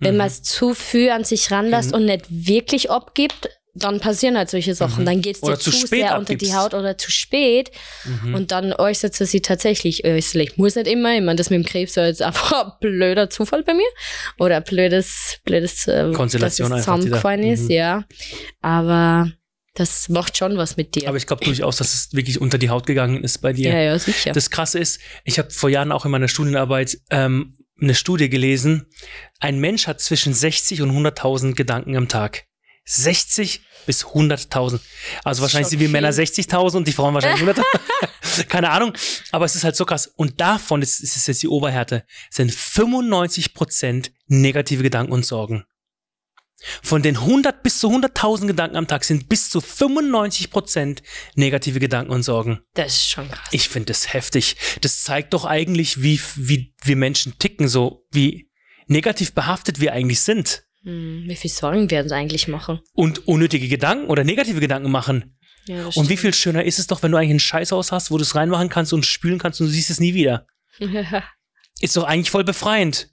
wenn 0.00 0.12
Mhm. 0.14 0.18
man 0.18 0.26
es 0.26 0.42
zu 0.42 0.74
viel 0.74 1.10
an 1.10 1.24
sich 1.24 1.50
ranlässt 1.50 1.90
Mhm. 1.90 1.94
und 1.96 2.04
nicht 2.06 2.24
wirklich 2.28 2.90
abgibt, 2.90 3.48
dann 3.72 4.00
passieren 4.00 4.36
halt 4.36 4.50
solche 4.50 4.74
Sachen. 4.74 5.02
Mhm. 5.02 5.06
Dann 5.06 5.20
geht 5.22 5.36
es 5.36 5.42
dir 5.42 5.56
zu, 5.56 5.70
zu 5.70 5.76
spät 5.76 5.88
sehr 5.90 6.18
unter 6.18 6.34
die 6.34 6.46
abgibst. 6.50 6.56
Haut 6.56 6.74
oder 6.74 6.98
zu 6.98 7.12
spät. 7.12 7.70
Mhm. 8.04 8.34
Und 8.34 8.50
dann 8.50 8.72
äußert 8.72 9.14
sie 9.14 9.26
sich 9.26 9.42
tatsächlich 9.42 10.04
äußerlich. 10.04 10.56
Muss 10.56 10.74
nicht 10.74 10.88
immer. 10.88 11.14
Ich 11.14 11.22
meine, 11.22 11.36
das 11.36 11.50
mit 11.50 11.62
dem 11.62 11.64
Krebs 11.64 11.96
war 11.96 12.06
jetzt 12.06 12.20
einfach 12.22 12.64
ein 12.64 12.72
blöder 12.80 13.30
Zufall 13.30 13.62
bei 13.62 13.74
mir. 13.74 13.86
Oder 14.40 14.56
ein 14.56 14.64
blödes, 14.64 15.38
blödes 15.44 15.86
äh, 15.86 16.10
Konstellation 16.12 16.70
dass 16.70 16.80
es 16.80 16.84
zusammengefallen 16.86 17.44
ist, 17.44 17.64
Mhm. 17.64 17.70
ja. 17.70 18.04
Aber 18.60 19.30
das 19.74 20.08
macht 20.08 20.36
schon 20.36 20.56
was 20.56 20.76
mit 20.76 20.96
dir. 20.96 21.06
Aber 21.08 21.16
ich 21.16 21.26
glaube 21.28 21.44
durchaus, 21.44 21.76
dass 21.76 21.94
es 21.94 22.12
wirklich 22.12 22.40
unter 22.40 22.58
die 22.58 22.70
Haut 22.70 22.86
gegangen 22.86 23.22
ist 23.22 23.38
bei 23.38 23.52
dir. 23.52 23.70
ja, 23.72 23.80
ja, 23.80 23.98
sicher. 23.98 24.32
Das 24.32 24.50
Krasse 24.50 24.80
ist, 24.80 25.00
ich 25.24 25.38
habe 25.38 25.50
vor 25.50 25.70
Jahren 25.70 25.92
auch 25.92 26.04
in 26.04 26.10
meiner 26.10 26.26
Studienarbeit 26.28 26.98
ähm, 27.10 27.54
eine 27.80 27.94
Studie 27.94 28.28
gelesen. 28.28 28.86
Ein 29.38 29.58
Mensch 29.58 29.86
hat 29.86 30.00
zwischen 30.00 30.34
60 30.34 30.82
und 30.82 30.90
100.000 30.90 31.54
Gedanken 31.54 31.96
am 31.96 32.08
Tag. 32.08 32.44
60 32.84 33.60
bis 33.86 34.04
100.000. 34.04 34.80
Also 35.24 35.42
wahrscheinlich 35.42 35.68
sind 35.68 35.80
wir 35.80 35.88
Männer 35.88 36.12
viel. 36.12 36.24
60.000 36.24 36.78
und 36.78 36.88
die 36.88 36.92
Frauen 36.92 37.14
wahrscheinlich 37.14 37.48
100.000. 37.48 38.44
Keine 38.48 38.70
Ahnung. 38.70 38.92
Aber 39.30 39.44
es 39.44 39.54
ist 39.54 39.64
halt 39.64 39.76
so 39.76 39.84
krass. 39.84 40.06
Und 40.16 40.40
davon, 40.40 40.80
das 40.80 41.00
ist 41.00 41.26
jetzt 41.26 41.42
die 41.42 41.48
Oberhärte, 41.48 42.04
sind 42.30 42.52
95 42.52 43.54
Prozent 43.54 44.12
negative 44.26 44.82
Gedanken 44.82 45.12
und 45.12 45.24
Sorgen. 45.24 45.64
Von 46.82 47.02
den 47.02 47.16
100 47.16 47.62
bis 47.62 47.78
zu 47.78 47.88
100.000 47.88 48.46
Gedanken 48.46 48.76
am 48.76 48.86
Tag 48.86 49.04
sind 49.04 49.28
bis 49.28 49.50
zu 49.50 49.60
95 49.60 50.50
Prozent 50.50 51.02
negative 51.34 51.80
Gedanken 51.80 52.12
und 52.12 52.22
Sorgen. 52.22 52.60
das 52.74 52.94
ist 52.96 53.08
schon 53.10 53.28
krass. 53.30 53.48
Ich 53.50 53.68
finde 53.68 53.86
das 53.86 54.12
heftig. 54.12 54.56
Das 54.80 55.02
zeigt 55.02 55.32
doch 55.32 55.44
eigentlich, 55.44 56.02
wie, 56.02 56.20
wie 56.36 56.74
wir 56.84 56.96
Menschen 56.96 57.38
ticken, 57.38 57.68
so 57.68 58.06
wie 58.10 58.50
negativ 58.86 59.32
behaftet 59.32 59.80
wir 59.80 59.92
eigentlich 59.92 60.20
sind. 60.20 60.64
Hm, 60.82 61.24
wie 61.26 61.36
viel 61.36 61.50
Sorgen 61.50 61.90
werden 61.90 62.08
sie 62.08 62.14
eigentlich 62.14 62.48
machen? 62.48 62.80
Und 62.92 63.26
unnötige 63.28 63.68
Gedanken 63.68 64.06
oder 64.06 64.24
negative 64.24 64.60
Gedanken 64.60 64.90
machen. 64.90 65.36
Ja, 65.66 65.84
das 65.84 65.96
Und 65.96 66.08
wie 66.08 66.16
viel 66.16 66.32
schöner 66.32 66.64
ist 66.64 66.78
es 66.78 66.86
doch, 66.86 67.02
wenn 67.02 67.12
du 67.12 67.18
eigentlich 67.18 67.34
ein 67.36 67.40
Scheißhaus 67.40 67.92
hast, 67.92 68.10
wo 68.10 68.16
du 68.16 68.22
es 68.22 68.34
reinmachen 68.34 68.68
kannst 68.68 68.92
und 68.92 69.04
spülen 69.04 69.38
kannst 69.38 69.60
und 69.60 69.66
du 69.66 69.72
siehst 69.72 69.90
es 69.90 70.00
nie 70.00 70.14
wieder. 70.14 70.46
Ist 71.80 71.96
doch 71.96 72.04
eigentlich 72.04 72.30
voll 72.30 72.44
befreiend. 72.44 73.08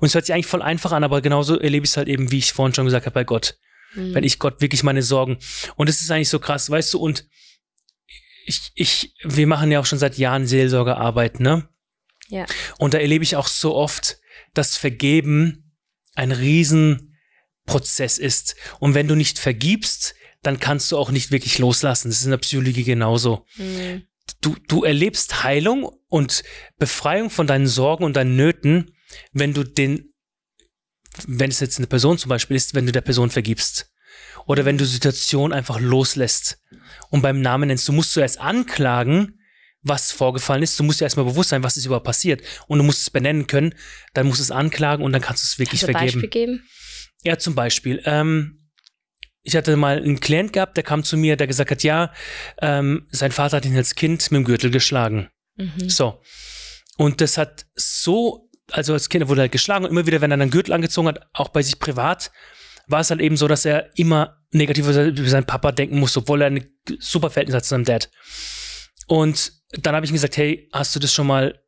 Und 0.00 0.06
es 0.06 0.14
hört 0.14 0.26
sich 0.26 0.34
eigentlich 0.34 0.46
voll 0.46 0.62
einfach 0.62 0.92
an, 0.92 1.04
aber 1.04 1.20
genauso 1.20 1.58
erlebe 1.58 1.84
ich 1.84 1.90
es 1.90 1.96
halt 1.96 2.08
eben, 2.08 2.30
wie 2.30 2.38
ich 2.38 2.52
vorhin 2.52 2.74
schon 2.74 2.84
gesagt 2.84 3.06
habe, 3.06 3.14
bei 3.14 3.24
Gott. 3.24 3.56
Hm. 3.94 4.14
wenn 4.14 4.24
ich 4.24 4.38
Gott 4.38 4.60
wirklich 4.60 4.82
meine 4.82 5.02
Sorgen. 5.02 5.38
Und 5.76 5.88
es 5.88 6.00
ist 6.00 6.10
eigentlich 6.10 6.30
so 6.30 6.38
krass, 6.38 6.70
weißt 6.70 6.94
du, 6.94 6.98
und 6.98 7.26
ich, 8.46 8.72
ich, 8.74 9.14
wir 9.22 9.46
machen 9.46 9.70
ja 9.70 9.80
auch 9.80 9.86
schon 9.86 9.98
seit 9.98 10.18
Jahren 10.18 10.46
Seelsorgearbeit, 10.46 11.40
ne? 11.40 11.68
Ja. 12.28 12.46
Und 12.78 12.94
da 12.94 12.98
erlebe 12.98 13.22
ich 13.22 13.36
auch 13.36 13.46
so 13.46 13.74
oft, 13.74 14.18
dass 14.54 14.76
Vergeben 14.76 15.76
ein 16.14 16.32
Riesenprozess 16.32 18.18
ist. 18.18 18.56
Und 18.80 18.94
wenn 18.94 19.08
du 19.08 19.14
nicht 19.14 19.38
vergibst, 19.38 20.14
dann 20.42 20.58
kannst 20.58 20.90
du 20.90 20.98
auch 20.98 21.10
nicht 21.10 21.30
wirklich 21.30 21.58
loslassen. 21.58 22.08
Das 22.08 22.18
ist 22.18 22.24
in 22.24 22.30
der 22.30 22.38
Psychologie 22.38 22.84
genauso. 22.84 23.46
Hm. 23.56 24.02
Du, 24.40 24.56
du 24.66 24.82
erlebst 24.82 25.44
Heilung 25.44 25.84
und 26.08 26.42
Befreiung 26.78 27.30
von 27.30 27.46
deinen 27.46 27.66
Sorgen 27.66 28.04
und 28.04 28.16
deinen 28.16 28.36
Nöten, 28.36 28.96
wenn 29.32 29.54
du 29.54 29.64
den, 29.64 30.12
wenn 31.26 31.50
es 31.50 31.60
jetzt 31.60 31.78
eine 31.78 31.86
Person 31.86 32.18
zum 32.18 32.28
Beispiel 32.28 32.56
ist, 32.56 32.74
wenn 32.74 32.86
du 32.86 32.92
der 32.92 33.00
Person 33.00 33.30
vergibst. 33.30 33.88
oder 34.46 34.64
wenn 34.64 34.78
du 34.78 34.84
Situationen 34.84 35.52
einfach 35.56 35.80
loslässt 35.80 36.58
und 37.10 37.22
beim 37.22 37.40
Namen 37.40 37.68
nennst. 37.68 37.88
Du 37.88 37.92
musst 37.92 38.12
zuerst 38.12 38.40
anklagen, 38.40 39.38
was 39.82 40.12
vorgefallen 40.12 40.62
ist. 40.62 40.78
Du 40.78 40.84
musst 40.84 41.00
dir 41.00 41.04
erstmal 41.04 41.26
bewusst 41.26 41.50
sein, 41.50 41.62
was 41.62 41.76
ist 41.76 41.86
überhaupt 41.86 42.06
passiert. 42.06 42.42
Und 42.66 42.78
du 42.78 42.84
musst 42.84 43.02
es 43.02 43.10
benennen 43.10 43.46
können, 43.46 43.74
dann 44.14 44.26
musst 44.26 44.40
du 44.40 44.44
es 44.44 44.50
anklagen 44.50 45.04
und 45.04 45.12
dann 45.12 45.22
kannst 45.22 45.42
du 45.42 45.46
es 45.46 45.58
wirklich 45.58 45.80
Kannst 45.80 45.94
du 45.94 45.98
vergeben. 45.98 46.20
Beispiel 46.20 46.28
geben? 46.28 46.68
Ja, 47.24 47.38
zum 47.38 47.54
Beispiel. 47.54 48.00
Ähm, 48.04 48.58
ich 49.42 49.56
hatte 49.56 49.76
mal 49.76 49.96
einen 49.98 50.20
Klient 50.20 50.52
gehabt, 50.52 50.76
der 50.76 50.84
kam 50.84 51.02
zu 51.02 51.16
mir, 51.16 51.36
der 51.36 51.48
gesagt 51.48 51.70
hat, 51.70 51.82
ja, 51.82 52.12
ähm, 52.60 53.06
sein 53.10 53.32
Vater 53.32 53.56
hat 53.56 53.64
ihn 53.64 53.76
als 53.76 53.94
Kind 53.94 54.30
mit 54.30 54.38
dem 54.38 54.44
Gürtel 54.44 54.70
geschlagen. 54.70 55.28
Mhm. 55.56 55.88
So. 55.88 56.22
Und 56.96 57.20
das 57.20 57.38
hat 57.38 57.66
so, 57.74 58.48
also 58.72 58.92
als 58.94 59.08
Kind 59.08 59.28
wurde 59.28 59.40
er 59.40 59.44
halt 59.44 59.52
geschlagen 59.52 59.84
und 59.84 59.90
immer 59.90 60.06
wieder, 60.06 60.20
wenn 60.20 60.30
er 60.30 60.40
einen 60.40 60.50
Gürtel 60.50 60.72
angezogen 60.72 61.08
hat, 61.08 61.20
auch 61.32 61.48
bei 61.48 61.62
sich 61.62 61.78
privat, 61.78 62.30
war 62.88 63.00
es 63.00 63.10
halt 63.10 63.20
eben 63.20 63.36
so, 63.36 63.48
dass 63.48 63.64
er 63.64 63.90
immer 63.96 64.38
negativ 64.50 64.88
über 64.88 65.28
seinen 65.28 65.46
Papa 65.46 65.72
denken 65.72 65.98
muss, 65.98 66.16
obwohl 66.16 66.42
er 66.42 66.48
ein 66.48 66.64
super 66.98 67.30
Verhältnis 67.30 67.56
hat 67.56 67.64
zu 67.64 67.70
seinem 67.70 67.84
Dad. 67.84 68.10
Und 69.06 69.52
dann 69.72 69.94
habe 69.94 70.04
ich 70.04 70.10
ihm 70.10 70.14
gesagt, 70.14 70.36
hey, 70.36 70.68
hast 70.72 70.94
du 70.94 71.00
das 71.00 71.12
schon 71.12 71.26
mal 71.26 71.58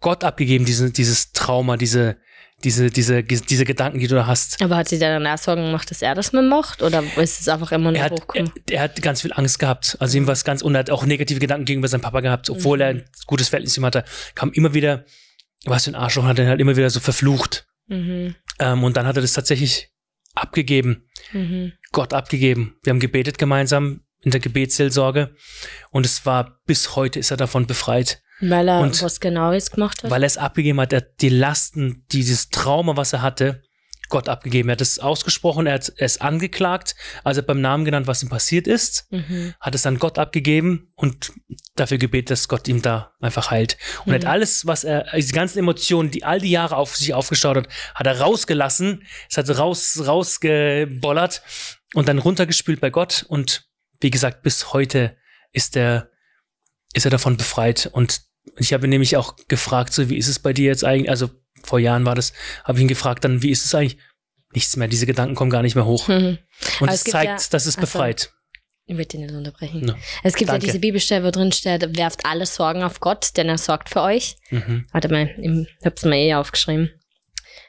Gott 0.00 0.22
abgegeben, 0.22 0.64
diese, 0.64 0.90
dieses 0.90 1.32
Trauma, 1.32 1.76
diese, 1.76 2.18
diese, 2.62 2.90
diese, 2.90 3.22
diese 3.22 3.64
Gedanken, 3.64 3.98
die 3.98 4.06
du 4.06 4.14
da 4.14 4.26
hast? 4.26 4.62
Aber 4.62 4.76
hat 4.76 4.88
sie 4.88 4.98
dann 4.98 5.22
danach 5.22 5.38
Sorgen 5.38 5.64
gemacht, 5.64 5.90
dass 5.90 6.02
er 6.02 6.14
das 6.14 6.32
mehr 6.32 6.42
macht? 6.42 6.82
Oder 6.82 7.02
ist 7.16 7.40
es 7.40 7.48
einfach 7.48 7.72
immer 7.72 7.90
nur 7.90 7.98
Er 7.98 8.04
hat, 8.04 8.22
er, 8.34 8.44
er 8.70 8.82
hat 8.82 9.02
ganz 9.02 9.22
viel 9.22 9.32
Angst 9.32 9.58
gehabt. 9.58 9.96
Also 9.98 10.16
ihm 10.18 10.26
war 10.26 10.34
es 10.34 10.44
ganz, 10.44 10.62
und 10.62 10.74
er 10.74 10.80
hat 10.80 10.90
auch 10.90 11.04
negative 11.04 11.40
Gedanken 11.40 11.64
gegenüber 11.64 11.88
seinem 11.88 12.02
Papa 12.02 12.20
gehabt, 12.20 12.50
obwohl 12.50 12.80
er 12.80 12.88
ein 12.88 13.04
gutes 13.26 13.48
Verhältnis 13.48 13.74
zu 13.74 13.80
ihm 13.80 13.86
hatte, 13.86 14.04
kam 14.34 14.52
immer 14.52 14.74
wieder, 14.74 15.04
was 15.64 15.84
für 15.84 15.90
ein 15.90 15.94
Arschloch, 15.94 16.24
hat 16.24 16.38
er 16.38 16.48
halt 16.48 16.60
immer 16.60 16.76
wieder 16.76 16.90
so 16.90 17.00
verflucht. 17.00 17.66
Mhm. 17.86 18.34
Ähm, 18.58 18.84
und 18.84 18.96
dann 18.96 19.06
hat 19.06 19.16
er 19.16 19.22
das 19.22 19.32
tatsächlich 19.32 19.90
abgegeben, 20.34 21.06
Mhm. 21.32 21.72
Gott 21.92 22.14
abgegeben. 22.14 22.76
Wir 22.82 22.90
haben 22.92 23.00
gebetet 23.00 23.36
gemeinsam 23.38 24.02
in 24.22 24.30
der 24.30 24.40
Gebetsseelsorge 24.40 25.34
und 25.90 26.06
es 26.06 26.24
war 26.26 26.60
bis 26.66 26.94
heute 26.96 27.18
ist 27.18 27.30
er 27.30 27.36
davon 27.36 27.66
befreit, 27.66 28.22
Weil 28.42 28.68
er 28.68 28.80
Und- 28.80 29.02
was 29.02 29.20
Genaues 29.20 29.70
gemacht 29.70 30.02
hat? 30.02 30.10
weil 30.10 30.22
er 30.22 30.26
es 30.26 30.38
abgegeben 30.38 30.80
hat, 30.80 30.92
er 30.94 30.98
hat 31.00 31.20
die 31.20 31.28
Lasten, 31.28 32.04
dieses 32.12 32.48
Trauma, 32.48 32.96
was 32.96 33.12
er 33.12 33.20
hatte, 33.22 33.62
Gott 34.10 34.28
abgegeben. 34.28 34.68
Er 34.68 34.72
hat 34.72 34.80
es 34.82 34.98
ausgesprochen, 34.98 35.66
er 35.66 35.74
hat 35.74 35.92
es 35.96 36.20
angeklagt, 36.20 36.94
also 37.24 37.38
er 37.38 37.42
hat 37.42 37.46
beim 37.46 37.60
Namen 37.60 37.84
genannt, 37.84 38.06
was 38.06 38.22
ihm 38.22 38.28
passiert 38.28 38.66
ist, 38.66 39.06
Mhm. 39.10 39.54
hat 39.60 39.74
es 39.74 39.86
an 39.86 39.98
Gott 39.98 40.18
abgegeben 40.18 40.92
und 40.96 41.32
dafür 41.76 41.96
gebetet, 41.98 42.30
dass 42.30 42.48
Gott 42.48 42.68
ihm 42.68 42.82
da 42.82 43.14
einfach 43.20 43.50
heilt. 43.50 43.78
Und 44.04 44.12
er 44.12 44.18
Mhm. 44.18 44.22
hat 44.24 44.30
alles, 44.30 44.66
was 44.66 44.84
er, 44.84 45.06
diese 45.16 45.32
ganzen 45.32 45.58
Emotionen, 45.60 46.10
die 46.10 46.24
all 46.24 46.40
die 46.40 46.50
Jahre 46.50 46.76
auf 46.76 46.94
sich 46.96 47.14
aufgestaut 47.14 47.56
hat, 47.56 47.68
hat 47.94 48.06
er 48.06 48.20
rausgelassen, 48.20 49.04
es 49.30 49.36
hat 49.38 49.48
raus, 49.56 50.02
rausgebollert 50.06 51.42
und 51.94 52.08
dann 52.08 52.18
runtergespült 52.18 52.80
bei 52.80 52.90
Gott 52.90 53.24
und 53.28 53.64
wie 54.00 54.10
gesagt, 54.10 54.42
bis 54.42 54.72
heute 54.72 55.16
ist 55.52 55.76
er, 55.76 56.10
ist 56.94 57.04
er 57.04 57.10
davon 57.10 57.36
befreit 57.36 57.88
und 57.92 58.22
ich 58.56 58.72
habe 58.72 58.88
nämlich 58.88 59.16
auch 59.16 59.36
gefragt, 59.48 59.92
so 59.92 60.08
wie 60.08 60.16
ist 60.16 60.28
es 60.28 60.38
bei 60.38 60.52
dir 60.52 60.66
jetzt 60.66 60.84
eigentlich, 60.84 61.10
also 61.10 61.30
vor 61.62 61.78
Jahren 61.78 62.04
war 62.06 62.14
das, 62.14 62.32
habe 62.64 62.78
ich 62.78 62.82
ihn 62.82 62.88
gefragt, 62.88 63.24
dann 63.24 63.42
wie 63.42 63.50
ist 63.50 63.64
es 63.64 63.74
eigentlich? 63.74 63.98
Nichts 64.52 64.76
mehr, 64.76 64.88
diese 64.88 65.06
Gedanken 65.06 65.36
kommen 65.36 65.50
gar 65.50 65.62
nicht 65.62 65.76
mehr 65.76 65.84
hoch. 65.84 66.08
Mhm. 66.08 66.38
Und 66.80 66.88
Aber 66.88 66.92
es 66.92 67.04
zeigt, 67.04 67.26
ja- 67.42 67.48
dass 67.50 67.66
es 67.66 67.76
also- 67.76 67.80
befreit. 67.80 68.32
Ich 68.86 68.96
will 68.96 69.04
dich 69.04 69.20
nicht 69.20 69.32
unterbrechen. 69.32 69.86
Ja. 69.86 69.94
Es 70.24 70.34
gibt 70.34 70.50
Danke. 70.50 70.66
ja 70.66 70.72
diese 70.72 70.80
Bibelstelle, 70.80 71.24
wo 71.24 71.30
drin 71.30 71.52
steht, 71.52 71.96
werft 71.96 72.26
alle 72.26 72.44
Sorgen 72.44 72.82
auf 72.82 72.98
Gott, 72.98 73.36
denn 73.36 73.48
er 73.48 73.58
sorgt 73.58 73.88
für 73.88 74.00
euch. 74.02 74.34
Mhm. 74.50 74.84
Warte 74.92 75.08
mal, 75.08 75.32
ich 75.40 75.68
hab's 75.84 76.04
mir 76.04 76.16
eh 76.16 76.34
aufgeschrieben. 76.34 76.90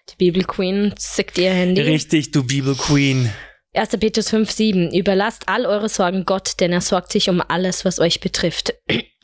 Die 0.10 0.16
Bibelqueen 0.16 0.96
zickt 0.98 1.38
ihr 1.38 1.52
Handy. 1.54 1.82
Richtig, 1.82 2.32
du 2.32 2.44
Bibel 2.44 2.74
Queen. 2.76 3.32
1. 3.74 3.98
Petrus 4.00 4.30
5, 4.32 4.50
7. 4.50 4.92
Überlasst 4.96 5.48
all 5.48 5.68
eure 5.68 5.90
Sorgen 5.90 6.26
Gott, 6.26 6.60
denn 6.60 6.72
er 6.72 6.82
sorgt 6.82 7.12
sich 7.12 7.30
um 7.30 7.40
alles, 7.48 7.86
was 7.86 8.00
euch 8.00 8.20
betrifft. 8.20 8.74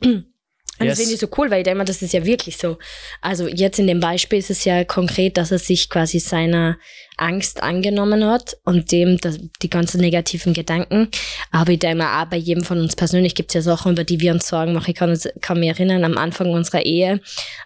Und 0.78 0.86
Yes. 0.86 0.92
das 0.92 0.98
finde 1.00 1.14
ich 1.14 1.20
so 1.20 1.28
cool, 1.36 1.50
weil 1.50 1.58
ich 1.58 1.64
denke 1.64 1.78
mal, 1.78 1.84
das 1.84 2.02
ist 2.02 2.12
ja 2.12 2.24
wirklich 2.24 2.56
so. 2.56 2.78
Also 3.20 3.48
jetzt 3.48 3.78
in 3.78 3.86
dem 3.86 4.00
Beispiel 4.00 4.38
ist 4.38 4.50
es 4.50 4.64
ja 4.64 4.84
konkret, 4.84 5.36
dass 5.36 5.50
er 5.50 5.58
sich 5.58 5.90
quasi 5.90 6.18
seiner 6.20 6.78
Angst 7.16 7.62
angenommen 7.62 8.24
hat 8.24 8.56
und 8.64 8.92
dem 8.92 9.18
das, 9.18 9.38
die 9.62 9.70
ganzen 9.70 10.00
negativen 10.00 10.54
Gedanken. 10.54 11.08
Aber 11.50 11.72
ich 11.72 11.80
denke 11.80 11.98
mal, 11.98 12.22
auch 12.22 12.28
bei 12.28 12.36
jedem 12.36 12.64
von 12.64 12.78
uns 12.78 12.94
persönlich 12.94 13.34
gibt 13.34 13.50
es 13.50 13.54
ja 13.54 13.62
Sachen, 13.62 13.92
über 13.92 14.04
die 14.04 14.20
wir 14.20 14.32
uns 14.32 14.46
Sorgen 14.48 14.72
machen. 14.72 14.90
Ich 14.90 14.96
kann, 14.96 15.10
uns, 15.10 15.28
kann 15.40 15.60
mich 15.60 15.68
erinnern, 15.68 16.04
am 16.04 16.16
Anfang 16.16 16.50
unserer 16.50 16.84
Ehe, 16.84 17.20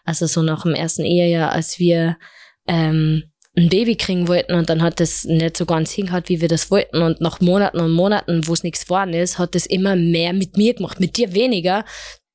also 0.04 0.26
so 0.26 0.42
nach 0.42 0.62
dem 0.62 0.74
ersten 0.74 1.04
Ehejahr, 1.04 1.52
als 1.52 1.78
wir 1.78 2.16
ähm, 2.66 3.24
ein 3.54 3.68
Baby 3.68 3.96
kriegen 3.96 4.28
wollten 4.28 4.54
und 4.54 4.70
dann 4.70 4.80
hat 4.80 4.98
das 4.98 5.24
nicht 5.24 5.58
so 5.58 5.66
ganz 5.66 5.90
hingehört, 5.90 6.30
wie 6.30 6.40
wir 6.40 6.48
das 6.48 6.70
wollten. 6.70 7.02
Und 7.02 7.20
nach 7.20 7.40
Monaten 7.40 7.80
und 7.80 7.90
Monaten, 7.90 8.46
wo 8.46 8.54
es 8.54 8.62
nichts 8.62 8.84
geworden 8.86 9.12
ist, 9.12 9.38
hat 9.38 9.54
das 9.54 9.66
immer 9.66 9.94
mehr 9.94 10.32
mit 10.32 10.56
mir 10.56 10.72
gemacht, 10.72 11.00
mit 11.00 11.18
dir 11.18 11.34
weniger. 11.34 11.84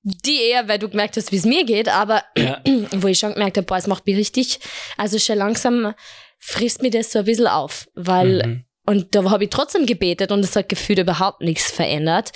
Die 0.09 0.41
eher, 0.41 0.67
weil 0.69 0.79
du 0.79 0.87
gemerkt 0.87 1.17
hast, 1.17 1.31
wie 1.33 1.37
es 1.37 1.45
mir 1.45 1.65
geht, 1.65 1.89
aber 1.89 2.23
Ja. 2.37 2.61
wo 2.93 3.07
ich 3.07 3.19
schon 3.19 3.33
gemerkt 3.33 3.57
habe, 3.57 3.65
boah, 3.65 3.77
es 3.77 3.87
macht 3.87 4.05
mich 4.05 4.15
richtig, 4.15 4.59
also 4.95 5.19
schon 5.19 5.37
langsam 5.37 5.93
frisst 6.39 6.81
mir 6.81 6.91
das 6.91 7.11
so 7.11 7.19
ein 7.19 7.25
bisschen 7.25 7.47
auf, 7.47 7.87
weil 7.95 8.43
Mhm. 8.45 8.63
und 8.85 9.15
da 9.15 9.29
habe 9.29 9.43
ich 9.43 9.49
trotzdem 9.49 9.85
gebetet 9.85 10.31
und 10.31 10.39
es 10.45 10.55
hat 10.55 10.69
gefühlt 10.69 10.99
überhaupt 10.99 11.41
nichts 11.41 11.71
verändert. 11.71 12.31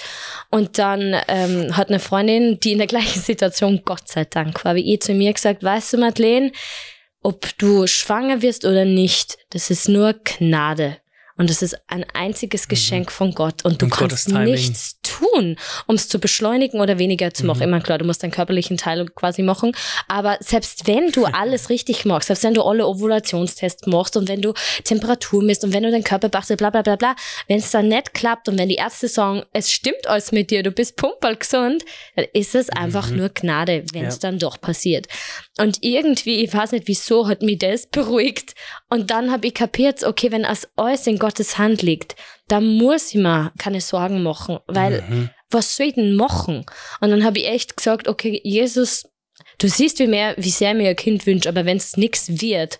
Und 0.49 0.77
dann 0.79 1.15
ähm, 1.29 1.77
hat 1.77 1.87
eine 1.87 1.99
Freundin, 1.99 2.59
die 2.59 2.73
in 2.73 2.79
der 2.79 2.87
gleichen 2.87 3.21
Situation, 3.31 3.83
Gott 3.85 4.07
sei 4.09 4.25
Dank, 4.25 4.65
war 4.65 4.75
wie 4.75 4.93
ich 4.93 5.01
zu 5.01 5.13
mir 5.13 5.31
gesagt, 5.31 5.63
weißt 5.63 5.93
du, 5.93 5.97
Madeleine, 5.99 6.51
ob 7.23 7.47
du 7.57 7.87
schwanger 7.87 8.41
wirst 8.41 8.65
oder 8.65 8.83
nicht, 8.83 9.37
das 9.51 9.69
ist 9.69 9.87
nur 9.87 10.13
Gnade. 10.25 10.97
Und 11.37 11.49
das 11.49 11.61
ist 11.61 11.77
ein 11.87 12.05
einziges 12.13 12.67
Geschenk 12.67 13.11
von 13.11 13.33
Gott. 13.33 13.63
Und 13.63 13.81
du 13.81 13.85
Und 13.85 13.91
kannst 13.91 14.29
nichts 14.29 15.00
tun, 15.21 15.55
um 15.87 15.95
es 15.95 16.07
zu 16.07 16.19
beschleunigen 16.19 16.79
oder 16.79 16.97
weniger 16.99 17.33
zu 17.33 17.45
machen. 17.45 17.59
Mhm. 17.59 17.63
Immer 17.63 17.81
klar, 17.81 17.97
du 17.97 18.05
musst 18.05 18.23
deinen 18.23 18.31
körperlichen 18.31 18.77
Teil 18.77 19.05
quasi 19.15 19.41
machen. 19.43 19.71
Aber 20.07 20.37
selbst 20.39 20.87
wenn 20.87 21.11
du 21.11 21.25
alles 21.25 21.69
richtig 21.69 22.05
machst, 22.05 22.27
selbst 22.27 22.43
wenn 22.43 22.53
du 22.53 22.63
alle 22.63 22.85
Ovulationstests 22.87 23.87
machst 23.87 24.17
und 24.17 24.27
wenn 24.27 24.41
du 24.41 24.53
Temperatur 24.83 25.43
misst 25.43 25.63
und 25.63 25.73
wenn 25.73 25.83
du 25.83 25.91
deinen 25.91 26.03
Körper 26.03 26.29
beachtest, 26.29 26.57
bla 26.57 26.69
bla 26.69 26.81
bla 26.81 26.95
bla, 26.95 27.15
wenn 27.47 27.57
es 27.57 27.71
dann 27.71 27.87
nicht 27.87 28.13
klappt 28.13 28.47
und 28.49 28.57
wenn 28.57 28.69
die 28.69 28.75
Ärzte 28.75 29.07
sagen, 29.07 29.43
es 29.53 29.71
stimmt 29.71 30.07
alles 30.07 30.31
mit 30.31 30.51
dir, 30.51 30.63
du 30.63 30.71
bist 30.71 30.95
pumperl 30.97 31.35
gesund, 31.35 31.83
dann 32.15 32.25
ist 32.33 32.55
es 32.55 32.69
einfach 32.69 33.09
Mhm. 33.09 33.17
nur 33.17 33.29
Gnade, 33.29 33.83
wenn 33.93 34.05
es 34.05 34.15
Ja. 34.15 34.19
dann 34.29 34.39
doch 34.39 34.59
passiert. 34.59 35.07
Und 35.59 35.77
irgendwie, 35.81 36.43
ich 36.43 36.53
weiß 36.53 36.71
nicht 36.71 36.87
wieso, 36.87 37.27
hat 37.27 37.41
mich 37.41 37.59
das 37.59 37.87
beruhigt. 37.87 38.53
Und 38.89 39.11
dann 39.11 39.31
habe 39.31 39.47
ich 39.47 39.53
kapiert, 39.53 40.03
okay, 40.03 40.31
wenn 40.31 40.43
das 40.43 40.67
alles 40.75 41.05
in 41.07 41.19
Gottes 41.19 41.57
Hand 41.57 41.81
liegt, 41.81 42.15
dann 42.51 42.65
muss 42.77 43.09
ich 43.13 43.15
mir 43.21 43.51
keine 43.57 43.81
Sorgen 43.81 44.23
machen, 44.23 44.59
weil 44.67 45.01
Mhm. 45.07 45.29
was 45.49 45.75
soll 45.75 45.87
ich 45.87 45.95
denn 45.95 46.15
machen? 46.15 46.65
Und 46.99 47.09
dann 47.09 47.23
habe 47.23 47.39
ich 47.39 47.47
echt 47.47 47.77
gesagt, 47.77 48.07
okay, 48.07 48.41
Jesus, 48.43 49.07
du 49.57 49.67
siehst, 49.67 49.99
wie, 49.99 50.07
mehr, 50.07 50.35
wie 50.37 50.49
sehr 50.49 50.73
mir 50.73 50.89
ein 50.89 50.95
Kind 50.95 51.25
wünscht, 51.25 51.47
aber 51.47 51.65
wenn 51.65 51.77
es 51.77 51.95
nichts 51.97 52.41
wird, 52.41 52.79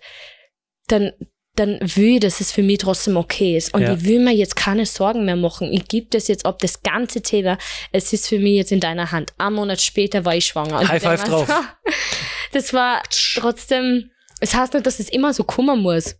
dann, 0.88 1.12
dann 1.56 1.78
will 1.96 2.14
ich, 2.14 2.20
dass 2.20 2.40
es 2.40 2.52
für 2.52 2.62
mich 2.62 2.78
trotzdem 2.78 3.16
okay 3.16 3.56
ist. 3.56 3.72
Und 3.74 3.82
Ja. 3.82 3.92
ich 3.94 4.04
will 4.04 4.20
mir 4.20 4.32
jetzt 4.34 4.56
keine 4.56 4.86
Sorgen 4.86 5.24
mehr 5.24 5.36
machen. 5.36 5.72
Ich 5.72 5.86
gebe 5.88 6.06
das 6.10 6.28
jetzt 6.28 6.44
ab, 6.46 6.58
das 6.60 6.82
ganze 6.82 7.22
Thema, 7.22 7.56
es 7.92 8.12
ist 8.12 8.28
für 8.28 8.38
mich 8.38 8.54
jetzt 8.56 8.72
in 8.72 8.80
deiner 8.80 9.10
Hand. 9.12 9.32
Ein 9.38 9.54
Monat 9.54 9.80
später 9.80 10.24
war 10.24 10.34
ich 10.36 10.46
schwanger. 10.46 10.80
Und 10.80 10.88
High 10.88 11.02
five 11.02 11.24
drauf. 11.24 11.48
Das 12.52 12.74
war 12.74 13.02
trotzdem, 13.10 14.10
es 14.40 14.54
heißt 14.54 14.74
nicht, 14.74 14.84
dass 14.84 15.00
es 15.00 15.08
immer 15.08 15.32
so 15.32 15.42
kummer 15.44 15.74
muss. 15.74 16.16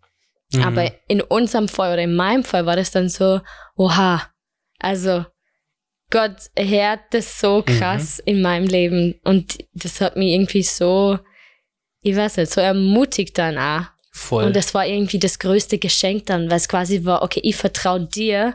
Mhm. 0.54 0.62
Aber 0.62 0.90
in 1.09 1.21
unserem 1.21 1.68
Fall 1.68 1.92
oder 1.94 2.02
in 2.02 2.14
meinem 2.14 2.44
Fall 2.44 2.66
war 2.66 2.76
das 2.76 2.90
dann 2.90 3.09
so, 3.09 3.40
oha, 3.76 4.23
also 4.78 5.25
Gott 6.11 6.37
hört 6.59 7.00
das 7.12 7.40
so 7.40 7.62
krass 7.62 8.18
in 8.18 8.42
meinem 8.42 8.66
Leben 8.66 9.14
und 9.25 9.59
das 9.73 10.00
hat 10.00 10.16
mich 10.16 10.32
irgendwie 10.35 10.62
so, 10.62 11.18
ich 12.02 12.14
weiß 12.16 12.37
nicht, 12.37 12.52
so 12.52 12.61
ermutigt 12.61 13.38
dann 13.38 13.56
auch. 13.56 13.87
Voll. 14.14 14.44
Und 14.44 14.54
das 14.56 14.75
war 14.75 14.87
irgendwie 14.87 15.18
das 15.18 15.38
größte 15.38 15.78
Geschenk 15.78 16.26
dann, 16.26 16.50
weil 16.50 16.59
es 16.59 16.68
quasi 16.68 17.04
war, 17.06 17.23
okay, 17.23 17.40
ich 17.42 17.56
vertraue 17.56 18.06
dir 18.06 18.54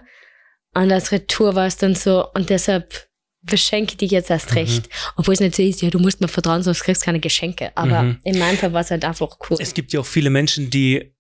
und 0.76 0.92
als 0.92 1.12
Retour 1.12 1.56
war 1.56 1.66
es 1.66 1.78
dann 1.78 1.96
so 1.96 2.28
und 2.36 2.52
deshalb 2.52 3.08
beschenke 3.42 3.94
ich 3.94 3.98
dich 3.98 4.12
jetzt 4.12 4.30
erst 4.30 4.52
Mhm. 4.52 4.58
recht. 4.58 4.90
Obwohl 5.16 5.34
es 5.34 5.40
nicht 5.40 5.56
so 5.56 5.64
ist, 5.64 5.82
ja, 5.82 5.90
du 5.90 5.98
musst 6.00 6.22
mir 6.22 6.28
vertrauen, 6.28 6.62
sonst 6.62 6.84
kriegst 6.84 7.02
du 7.02 7.06
keine 7.06 7.20
Geschenke. 7.22 7.72
Aber 7.76 8.04
Mhm. 8.04 8.20
in 8.24 8.38
meinem 8.38 8.58
Fall 8.58 8.74
war 8.74 8.82
es 8.82 8.92
halt 8.92 9.04
einfach 9.06 9.36
cool. 9.50 9.58
es 9.60 9.74
gibt 9.74 9.94
ja 9.94 10.02
auch 10.02 10.06
viele 10.06 10.30
Menschen, 10.30 10.70
die 10.70 11.16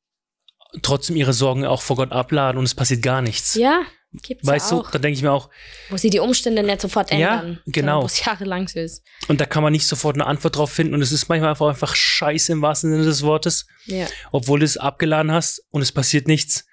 trotzdem 0.81 1.15
ihre 1.15 1.33
Sorgen 1.33 1.65
auch 1.65 1.81
vor 1.81 1.95
Gott 1.95 2.11
abladen 2.11 2.57
und 2.57 2.65
es 2.65 2.75
passiert 2.75 3.01
gar 3.01 3.21
nichts. 3.21 3.55
ja, 3.55 3.81
gibt's 4.23 4.47
Weißt 4.47 4.71
ja 4.71 4.77
du, 4.77 4.83
auch. 4.83 4.91
da 4.91 4.99
denke 4.99 5.15
ich 5.17 5.21
mir 5.23 5.31
auch, 5.31 5.49
wo 5.89 5.97
sie 5.97 6.09
die 6.09 6.19
Umstände 6.19 6.63
nicht 6.63 6.81
sofort 6.81 7.11
Ja, 7.11 7.39
ändern. 7.39 7.59
genau. 7.67 8.01
Wo 8.03 8.05
es 8.05 8.23
jahrelang 8.25 8.67
so 8.67 8.79
ist. 8.79 9.03
und 9.27 9.39
da 9.41 9.45
kann 9.45 9.63
man 9.63 9.71
nicht 9.73 9.85
sofort 9.87 10.15
eine 10.15 10.25
Antwort 10.25 10.55
drauf 10.55 10.71
finden 10.71 10.93
und 10.93 11.01
es 11.01 11.11
ist 11.11 11.27
manchmal 11.29 11.49
einfach, 11.51 11.67
einfach 11.67 11.95
scheiße 11.95 12.51
im 12.53 12.61
wahrsten 12.61 12.91
Sinne 12.91 13.03
des 13.05 13.23
Wortes, 13.23 13.67
Ja. 13.85 14.07
obwohl 14.31 14.59
du 14.59 14.65
es 14.65 14.77
abgeladen 14.77 15.31
hast 15.31 15.63
und 15.69 15.81
es 15.81 15.91
passiert 15.91 16.27
nichts. 16.27 16.65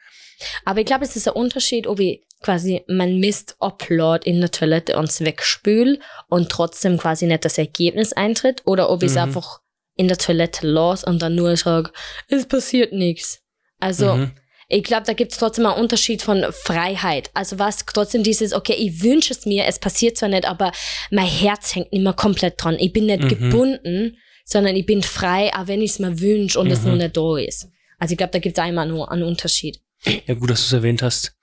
Aber 0.64 0.80
ich 0.80 0.86
glaube, 0.86 1.04
es 1.04 1.16
ist 1.16 1.28
ein 1.28 1.34
Unterschied, 1.34 1.86
ob 1.86 2.00
ich 2.00 2.22
quasi 2.42 2.82
mein 2.88 3.18
Mist 3.20 3.56
upload 3.60 4.28
in 4.28 4.40
der 4.40 4.50
Toilette 4.50 4.96
und 4.98 5.08
es 5.08 5.20
wegspül 5.20 6.00
und 6.28 6.50
trotzdem 6.50 6.98
quasi 6.98 7.26
nicht 7.26 7.44
das 7.44 7.56
Ergebnis 7.56 8.12
eintritt 8.12 8.62
oder 8.66 8.90
ob 8.90 9.02
ich 9.02 9.10
es 9.10 9.14
Mhm. 9.14 9.22
einfach 9.22 9.60
in 9.96 10.08
der 10.08 10.18
Toilette 10.18 10.66
los 10.66 11.04
und 11.04 11.22
dann 11.22 11.36
nur 11.36 11.56
sage, 11.56 11.90
es 12.28 12.46
passiert 12.46 12.92
nichts. 12.92 13.40
Also 13.84 14.14
Mhm. 14.16 14.30
ich 14.68 14.82
glaube, 14.82 15.04
da 15.06 15.12
gibt 15.12 15.32
es 15.32 15.38
trotzdem 15.38 15.66
einen 15.66 15.80
Unterschied 15.80 16.22
von 16.22 16.44
Freiheit. 16.52 17.30
Also 17.34 17.58
was 17.58 17.84
trotzdem 17.84 18.22
dieses, 18.22 18.52
okay, 18.54 18.72
ich 18.74 19.02
wünsche 19.02 19.32
es 19.34 19.44
mir, 19.46 19.66
es 19.66 19.78
passiert 19.78 20.16
zwar 20.16 20.30
nicht, 20.30 20.46
aber 20.46 20.72
mein 21.10 21.26
Herz 21.26 21.74
hängt 21.74 21.92
nicht 21.92 22.02
mehr 22.02 22.14
komplett 22.14 22.54
dran. 22.56 22.76
Ich 22.78 22.92
bin 22.92 23.06
nicht 23.06 23.22
Mhm. 23.22 23.28
gebunden, 23.28 24.16
sondern 24.46 24.74
ich 24.76 24.86
bin 24.86 25.02
frei, 25.02 25.52
auch 25.54 25.66
wenn 25.68 25.82
ich 25.82 25.92
es 25.92 25.98
mir 25.98 26.18
wünsche 26.20 26.58
und 26.58 26.70
es 26.70 26.82
Mhm. 26.82 26.90
noch 26.90 26.96
nicht 26.96 27.16
da 27.16 27.36
ist. 27.38 27.68
Also 27.98 28.12
ich 28.12 28.18
glaube, 28.18 28.32
da 28.32 28.38
gibt 28.38 28.58
es 28.58 28.64
einmal 28.64 28.86
nur 28.88 29.10
einen 29.10 29.22
Unterschied. 29.22 29.80
Ja, 30.26 30.34
gut, 30.34 30.50
dass 30.50 30.60
du 30.60 30.66
es 30.66 30.72
erwähnt 30.72 31.02
hast. 31.02 31.34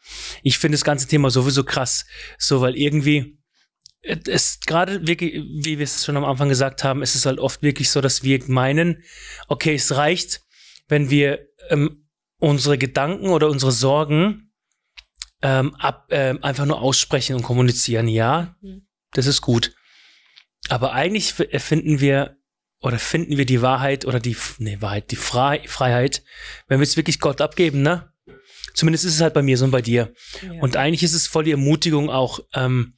Ich 0.44 0.58
finde 0.58 0.76
das 0.78 0.84
ganze 0.84 1.08
Thema 1.08 1.30
sowieso 1.30 1.64
krass. 1.64 2.06
So, 2.38 2.62
weil 2.62 2.76
irgendwie, 2.76 3.38
äh, 4.04 4.18
es 4.30 4.60
gerade 4.66 5.08
wirklich, 5.08 5.34
wie 5.64 5.78
wir 5.80 5.84
es 5.84 6.06
schon 6.06 6.18
am 6.18 6.26
Anfang 6.26 6.50
gesagt 6.50 6.84
haben, 6.84 7.02
ist 7.02 7.16
es 7.16 7.26
halt 7.26 7.40
oft 7.40 7.62
wirklich 7.64 7.90
so, 7.90 8.02
dass 8.02 8.24
wir 8.24 8.40
meinen, 8.48 9.04
okay, 9.48 9.74
es 9.76 9.96
reicht, 9.96 10.42
wenn 10.88 11.10
wir 11.10 11.40
ähm, 11.70 12.08
unsere 12.42 12.78
Gedanken 12.78 13.30
oder 13.30 13.48
unsere 13.50 13.72
Sorgen 13.72 14.52
ähm, 15.42 15.74
ab, 15.76 16.08
ähm, 16.12 16.44
einfach 16.44 16.66
nur 16.66 16.82
aussprechen 16.82 17.36
und 17.36 17.44
kommunizieren. 17.44 18.08
Ja, 18.08 18.56
Mhm. 18.62 18.88
das 19.14 19.26
ist 19.28 19.42
gut. 19.42 19.74
Aber 20.70 20.94
eigentlich 20.94 21.30
f- 21.40 21.48
erfinden 21.52 22.00
wir 22.00 22.38
oder 22.82 23.00
finden 23.00 23.38
wir 23.38 23.46
die 23.46 23.62
Wahrheit 23.62 24.06
oder 24.06 24.20
die, 24.20 24.36
nee, 24.60 24.78
Wahrheit, 24.82 25.12
die 25.12 25.16
Frei 25.16 25.62
Freiheit, 25.68 26.24
wenn 26.68 26.80
wir 26.80 26.84
es 26.84 26.98
wirklich 26.98 27.20
Gott 27.20 27.42
abgeben, 27.42 27.82
ne? 27.82 28.12
Zumindest 28.74 29.06
ist 29.06 29.16
es 29.16 29.22
halt 29.22 29.34
bei 29.34 29.42
mir 29.42 29.58
so 29.58 29.66
und 29.66 29.72
bei 29.72 29.82
dir. 29.82 30.14
Und 30.62 30.78
eigentlich 30.78 31.04
ist 31.04 31.14
es 31.14 31.28
voll 31.28 31.44
die 31.44 31.52
Ermutigung 31.52 32.10
auch, 32.10 32.40
ähm, 32.54 32.94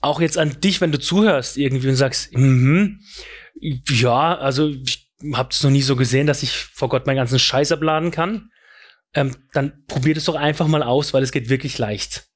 auch 0.00 0.20
jetzt 0.20 0.38
an 0.38 0.60
dich, 0.60 0.80
wenn 0.80 0.92
du 0.92 0.98
zuhörst 0.98 1.56
irgendwie 1.58 1.88
und 1.88 1.96
sagst, 1.96 2.32
mhm, 2.34 3.00
ja, 3.90 4.36
also 4.38 4.68
ich 4.68 4.99
habe 5.34 5.50
es 5.52 5.62
noch 5.62 5.70
nie 5.70 5.82
so 5.82 5.96
gesehen, 5.96 6.26
dass 6.26 6.42
ich 6.42 6.52
vor 6.52 6.88
Gott 6.88 7.06
meinen 7.06 7.16
ganzen 7.16 7.38
Scheiß 7.38 7.72
abladen 7.72 8.10
kann. 8.10 8.50
Ähm, 9.14 9.36
dann 9.52 9.84
probier 9.86 10.14
das 10.14 10.24
doch 10.24 10.36
einfach 10.36 10.66
mal 10.68 10.82
aus, 10.82 11.12
weil 11.12 11.22
es 11.22 11.32
geht 11.32 11.48
wirklich 11.48 11.78
leicht. 11.78 12.26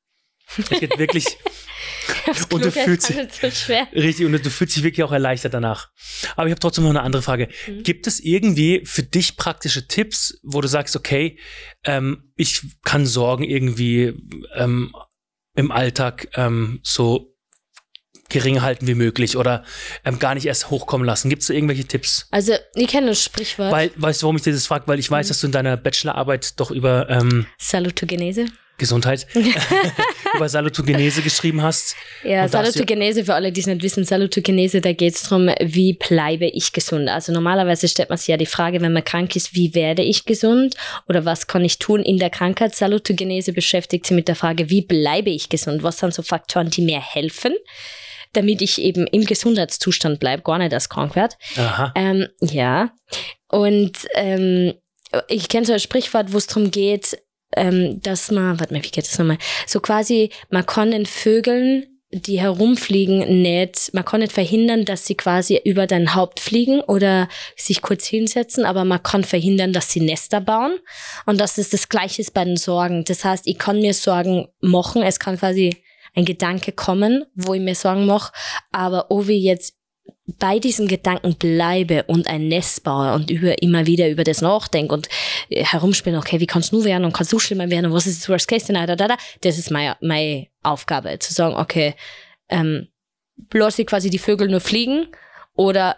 Es 0.58 0.68
geht 0.68 0.98
wirklich 0.98 1.24
und 2.52 2.64
du 2.64 2.70
fühlst 2.70 3.08
dich- 3.08 3.16
so 3.52 3.72
richtig 3.94 4.26
und 4.26 4.32
du 4.32 4.50
fühlst 4.50 4.76
dich 4.76 4.82
wirklich 4.82 5.02
auch 5.04 5.12
erleichtert 5.12 5.54
danach. 5.54 5.90
Aber 6.36 6.46
ich 6.46 6.50
habe 6.50 6.60
trotzdem 6.60 6.84
noch 6.84 6.90
eine 6.90 7.02
andere 7.02 7.22
Frage. 7.22 7.48
Mhm. 7.66 7.82
Gibt 7.82 8.06
es 8.06 8.20
irgendwie 8.20 8.82
für 8.84 9.02
dich 9.02 9.36
praktische 9.36 9.86
Tipps, 9.88 10.38
wo 10.42 10.60
du 10.60 10.68
sagst, 10.68 10.96
okay, 10.96 11.38
ähm, 11.84 12.32
ich 12.36 12.62
kann 12.84 13.06
Sorgen 13.06 13.44
irgendwie 13.44 14.14
ähm, 14.54 14.92
im 15.54 15.70
Alltag 15.70 16.28
ähm, 16.34 16.80
so 16.82 17.33
gering 18.28 18.62
halten 18.62 18.86
wie 18.86 18.94
möglich 18.94 19.36
oder 19.36 19.64
ähm, 20.04 20.18
gar 20.18 20.34
nicht 20.34 20.46
erst 20.46 20.70
hochkommen 20.70 21.06
lassen? 21.06 21.28
Gibt 21.28 21.42
es 21.42 21.48
da 21.48 21.54
irgendwelche 21.54 21.84
Tipps? 21.84 22.26
Also, 22.30 22.54
ich 22.74 22.88
kenne 22.88 23.08
das 23.08 23.22
Sprichwort 23.22 23.72
Weil, 23.72 23.90
weißt 23.96 24.22
du, 24.22 24.24
warum 24.24 24.36
ich 24.36 24.42
dir 24.42 24.52
das 24.52 24.66
frage? 24.66 24.84
Weil 24.86 24.98
ich 24.98 25.10
weiß, 25.10 25.28
dass 25.28 25.40
du 25.40 25.46
in 25.46 25.52
deiner 25.52 25.76
Bachelorarbeit 25.76 26.58
doch 26.58 26.70
über 26.70 27.08
ähm, 27.10 27.46
Salutogenese. 27.58 28.46
Gesundheit, 28.76 29.28
über 30.34 30.48
Salutogenese 30.48 31.22
geschrieben 31.22 31.62
hast. 31.62 31.94
Ja, 32.24 32.48
Salutogenese, 32.48 33.24
für 33.24 33.34
alle, 33.34 33.52
die 33.52 33.60
es 33.60 33.68
nicht 33.68 33.82
wissen, 33.82 34.04
Salutogenese, 34.04 34.80
da 34.80 34.92
geht 34.92 35.14
es 35.14 35.22
darum, 35.22 35.48
wie 35.60 35.92
bleibe 35.92 36.46
ich 36.46 36.72
gesund. 36.72 37.08
Also 37.08 37.32
normalerweise 37.32 37.86
stellt 37.86 38.08
man 38.08 38.18
sich 38.18 38.28
ja 38.28 38.36
die 38.36 38.46
Frage, 38.46 38.80
wenn 38.80 38.92
man 38.92 39.04
krank 39.04 39.36
ist, 39.36 39.54
wie 39.54 39.76
werde 39.76 40.02
ich 40.02 40.24
gesund 40.24 40.74
oder 41.08 41.24
was 41.24 41.46
kann 41.46 41.64
ich 41.64 41.78
tun 41.78 42.02
in 42.02 42.18
der 42.18 42.30
Krankheit? 42.30 42.74
Salutogenese 42.74 43.52
beschäftigt 43.52 44.06
sich 44.06 44.14
mit 44.16 44.26
der 44.26 44.34
Frage, 44.34 44.70
wie 44.70 44.82
bleibe 44.82 45.30
ich 45.30 45.48
gesund? 45.48 45.84
Was 45.84 45.98
sind 45.98 46.12
so 46.12 46.22
Faktoren, 46.22 46.68
die 46.68 46.82
mir 46.82 47.00
helfen, 47.00 47.54
damit 48.36 48.62
ich 48.62 48.80
eben 48.80 49.06
im 49.06 49.24
Gesundheitszustand 49.24 50.20
bleibe, 50.20 50.42
gar 50.42 50.58
nicht 50.58 50.72
erst 50.72 50.90
krank 50.90 51.16
werde. 51.16 51.36
Ähm, 51.94 52.28
ja. 52.40 52.90
Und 53.48 53.92
ähm, 54.14 54.74
ich 55.28 55.48
kenne 55.48 55.66
so 55.66 55.72
ein 55.72 55.80
Sprichwort, 55.80 56.32
wo 56.32 56.38
es 56.38 56.46
darum 56.46 56.70
geht, 56.70 57.18
ähm, 57.56 58.00
dass 58.00 58.30
man, 58.30 58.58
warte 58.58 58.74
mal, 58.74 58.82
wie 58.82 58.90
geht 58.90 59.06
das 59.06 59.18
nochmal? 59.18 59.38
So 59.66 59.80
quasi, 59.80 60.30
man 60.50 60.66
kann 60.66 60.90
den 60.90 61.06
Vögeln, 61.06 61.86
die 62.10 62.40
herumfliegen, 62.40 63.42
nicht, 63.42 63.92
man 63.92 64.04
kann 64.04 64.20
nicht 64.20 64.32
verhindern, 64.32 64.84
dass 64.84 65.04
sie 65.04 65.16
quasi 65.16 65.60
über 65.64 65.86
dein 65.86 66.14
Haupt 66.14 66.38
fliegen 66.38 66.80
oder 66.80 67.28
sich 67.56 67.82
kurz 67.82 68.06
hinsetzen, 68.06 68.64
aber 68.64 68.84
man 68.84 69.02
kann 69.02 69.24
verhindern, 69.24 69.72
dass 69.72 69.90
sie 69.90 70.00
Nester 70.00 70.40
bauen. 70.40 70.78
Und 71.26 71.40
das 71.40 71.58
ist 71.58 71.72
das 71.72 71.88
Gleiche 71.88 72.24
bei 72.32 72.44
den 72.44 72.56
Sorgen. 72.56 73.04
Das 73.04 73.24
heißt, 73.24 73.46
ich 73.46 73.58
kann 73.58 73.80
mir 73.80 73.94
Sorgen 73.94 74.46
machen, 74.60 75.02
es 75.02 75.18
kann 75.18 75.38
quasi 75.38 75.83
ein 76.14 76.24
Gedanke 76.24 76.72
kommen, 76.72 77.24
wo 77.34 77.54
ich 77.54 77.60
mir 77.60 77.74
Sorgen 77.74 78.06
mache, 78.06 78.32
aber 78.72 79.10
ob 79.10 79.28
ich 79.28 79.42
jetzt 79.42 79.76
bei 80.26 80.58
diesen 80.58 80.88
Gedanken 80.88 81.34
bleibe 81.34 82.04
und 82.04 82.26
ein 82.26 82.48
Nest 82.48 82.82
baue 82.82 83.12
und 83.14 83.30
über, 83.30 83.60
immer 83.62 83.86
wieder 83.86 84.08
über 84.08 84.24
das 84.24 84.40
nachdenke 84.40 84.94
und 84.94 85.08
äh, 85.50 85.64
herumspielen, 85.64 86.18
okay, 86.18 86.40
wie 86.40 86.46
kann 86.46 86.62
es 86.62 86.72
nur 86.72 86.84
werden 86.84 87.04
und 87.04 87.12
kann 87.12 87.24
es 87.24 87.30
so 87.30 87.38
schlimmer 87.38 87.68
werden 87.68 87.86
und 87.86 87.92
was 87.92 88.06
ist 88.06 88.22
das 88.22 88.28
Worst 88.28 88.48
Case 88.48 88.64
Scenario, 88.64 88.96
da, 88.96 89.08
da, 89.08 89.16
das 89.42 89.58
ist 89.58 89.70
meine, 89.70 89.96
meine 90.00 90.46
Aufgabe, 90.62 91.18
zu 91.18 91.34
sagen, 91.34 91.56
okay, 91.56 91.94
ähm, 92.48 92.88
lasse 93.52 93.82
ich 93.82 93.88
quasi 93.88 94.08
die 94.08 94.18
Vögel 94.18 94.48
nur 94.48 94.60
fliegen 94.60 95.08
oder 95.54 95.96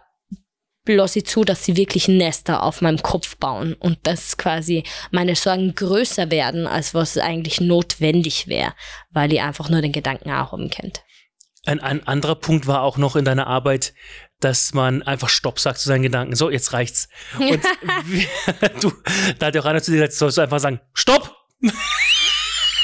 ich 0.89 1.27
zu, 1.27 1.45
dass 1.45 1.65
sie 1.65 1.77
wirklich 1.77 2.09
Nester 2.09 2.63
auf 2.63 2.81
meinem 2.81 3.03
Kopf 3.03 3.37
bauen 3.37 3.75
und 3.75 3.99
dass 4.05 4.37
quasi 4.37 4.85
meine 5.11 5.35
Sorgen 5.35 5.75
größer 5.75 6.31
werden, 6.31 6.67
als 6.67 6.95
was 6.95 7.19
eigentlich 7.19 7.61
notwendig 7.61 8.49
wäre, 8.49 8.75
weil 9.11 9.33
ich 9.33 9.41
einfach 9.41 9.69
nur 9.69 9.83
den 9.83 9.93
Gedanken 9.93 10.31
auch 10.31 10.53
umkennt. 10.53 11.03
Ein, 11.65 11.81
ein 11.81 12.07
anderer 12.07 12.37
Punkt 12.37 12.67
war 12.67 12.83
auch 12.83 12.97
noch 12.97 13.17
in 13.17 13.25
deiner 13.25 13.49
Arbeit, 13.49 13.93
dass 14.41 14.73
man 14.75 15.03
einfach 15.03 15.29
Stopp 15.29 15.59
sagt 15.59 15.79
zu 15.79 15.89
seinen 15.89 16.03
Gedanken. 16.03 16.37
So, 16.37 16.51
jetzt 16.51 16.73
reicht's. 16.73 17.09
Und 17.39 17.61
du, 18.81 18.93
da 19.39 19.47
hat 19.47 19.55
ja 19.55 19.61
auch 19.61 19.67
einer 19.67 19.83
zu 19.83 19.91
dir 19.91 19.99
gesagt, 19.99 20.15
sollst 20.15 20.39
du 20.39 20.43
einfach 20.43 20.61
sagen, 20.61 20.81
Stopp! 20.95 21.35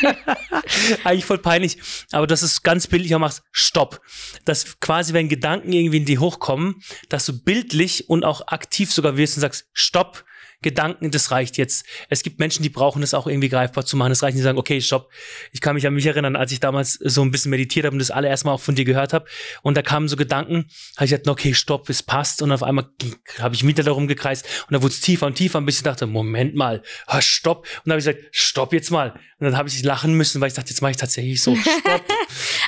Eigentlich 1.05 1.25
voll 1.25 1.39
peinlich, 1.39 1.79
aber 2.13 2.27
du 2.27 2.35
es 2.43 2.63
ganz 2.63 2.87
bildlich 2.87 3.15
auch 3.15 3.21
machst, 3.21 3.43
Stopp. 3.53 4.01
Dass 4.45 4.81
quasi, 4.81 5.13
wenn 5.13 5.29
Gedanken 5.29 5.73
irgendwie 5.73 5.99
in 5.99 6.05
die 6.05 6.19
hochkommen, 6.19 6.83
dass 7.09 7.27
du 7.27 7.43
bildlich 7.43 8.09
und 8.09 8.25
auch 8.25 8.49
aktiv 8.49 8.93
sogar 8.93 9.17
wirst 9.17 9.37
und 9.37 9.43
sagst, 9.43 9.67
Stopp, 9.73 10.25
Gedanken, 10.63 11.11
das 11.11 11.31
reicht 11.31 11.57
jetzt. 11.59 11.85
Es 12.09 12.23
gibt 12.23 12.39
Menschen, 12.39 12.63
die 12.63 12.69
brauchen 12.69 13.01
das 13.01 13.15
auch 13.15 13.27
irgendwie 13.27 13.49
greifbar 13.49 13.85
zu 13.85 13.97
machen. 13.97 14.13
Es 14.13 14.23
reicht 14.23 14.35
nicht, 14.35 14.43
die 14.43 14.45
sagen, 14.45 14.59
okay, 14.59 14.81
stopp. 14.81 15.11
Ich 15.53 15.61
kann 15.61 15.75
mich 15.75 15.87
an 15.87 15.95
mich 15.95 16.07
erinnern, 16.07 16.37
als 16.37 16.53
ich 16.53 16.61
damals 16.61 16.95
so 16.95 17.23
ein 17.23 17.31
bisschen 17.31 17.51
meditiert 17.51 17.87
habe 17.87 17.95
und 17.95 17.99
das 17.99 18.11
allererste 18.11 18.47
Mal 18.47 18.55
auch 18.55 18.61
von 18.61 18.75
dir 18.75 18.85
gehört 18.85 19.13
habe. 19.13 19.27
Und 19.63 19.77
da 19.77 19.83
kamen 19.83 20.09
so 20.09 20.17
Gedanken, 20.17 20.67
habe 20.97 21.05
ich 21.05 21.11
gesagt, 21.11 21.29
okay, 21.29 21.55
stopp, 21.55 21.89
es 21.89 22.03
passt. 22.03 22.43
Und 22.43 22.53
auf 22.53 22.63
einmal 22.63 22.87
habe 23.39 23.55
ich 23.55 23.67
wieder 23.67 23.83
darum 23.83 24.07
gekreist 24.07 24.47
und 24.69 24.75
da 24.75 24.83
wurde 24.83 24.93
es 24.93 25.01
tiefer 25.01 25.27
und 25.27 25.35
tiefer, 25.35 25.61
bis 25.61 25.79
ich 25.79 25.83
dachte, 25.83 26.07
Moment 26.07 26.55
mal, 26.55 26.83
ah, 27.07 27.21
stopp. 27.21 27.67
Und 27.85 27.87
dann 27.87 27.93
habe 27.93 28.01
ich 28.01 28.07
gesagt, 28.07 28.29
stopp 28.31 28.73
jetzt 28.73 28.91
mal. 28.91 29.13
Und 29.39 29.47
dann 29.47 29.57
habe 29.57 29.69
ich 29.69 29.83
lachen 29.83 30.15
müssen, 30.15 30.41
weil 30.41 30.49
ich 30.49 30.55
dachte, 30.55 30.71
jetzt 30.71 30.81
mache 30.81 30.93
ich 30.93 30.97
tatsächlich 30.97 31.43
so, 31.43 31.57
stopp. 31.81 32.05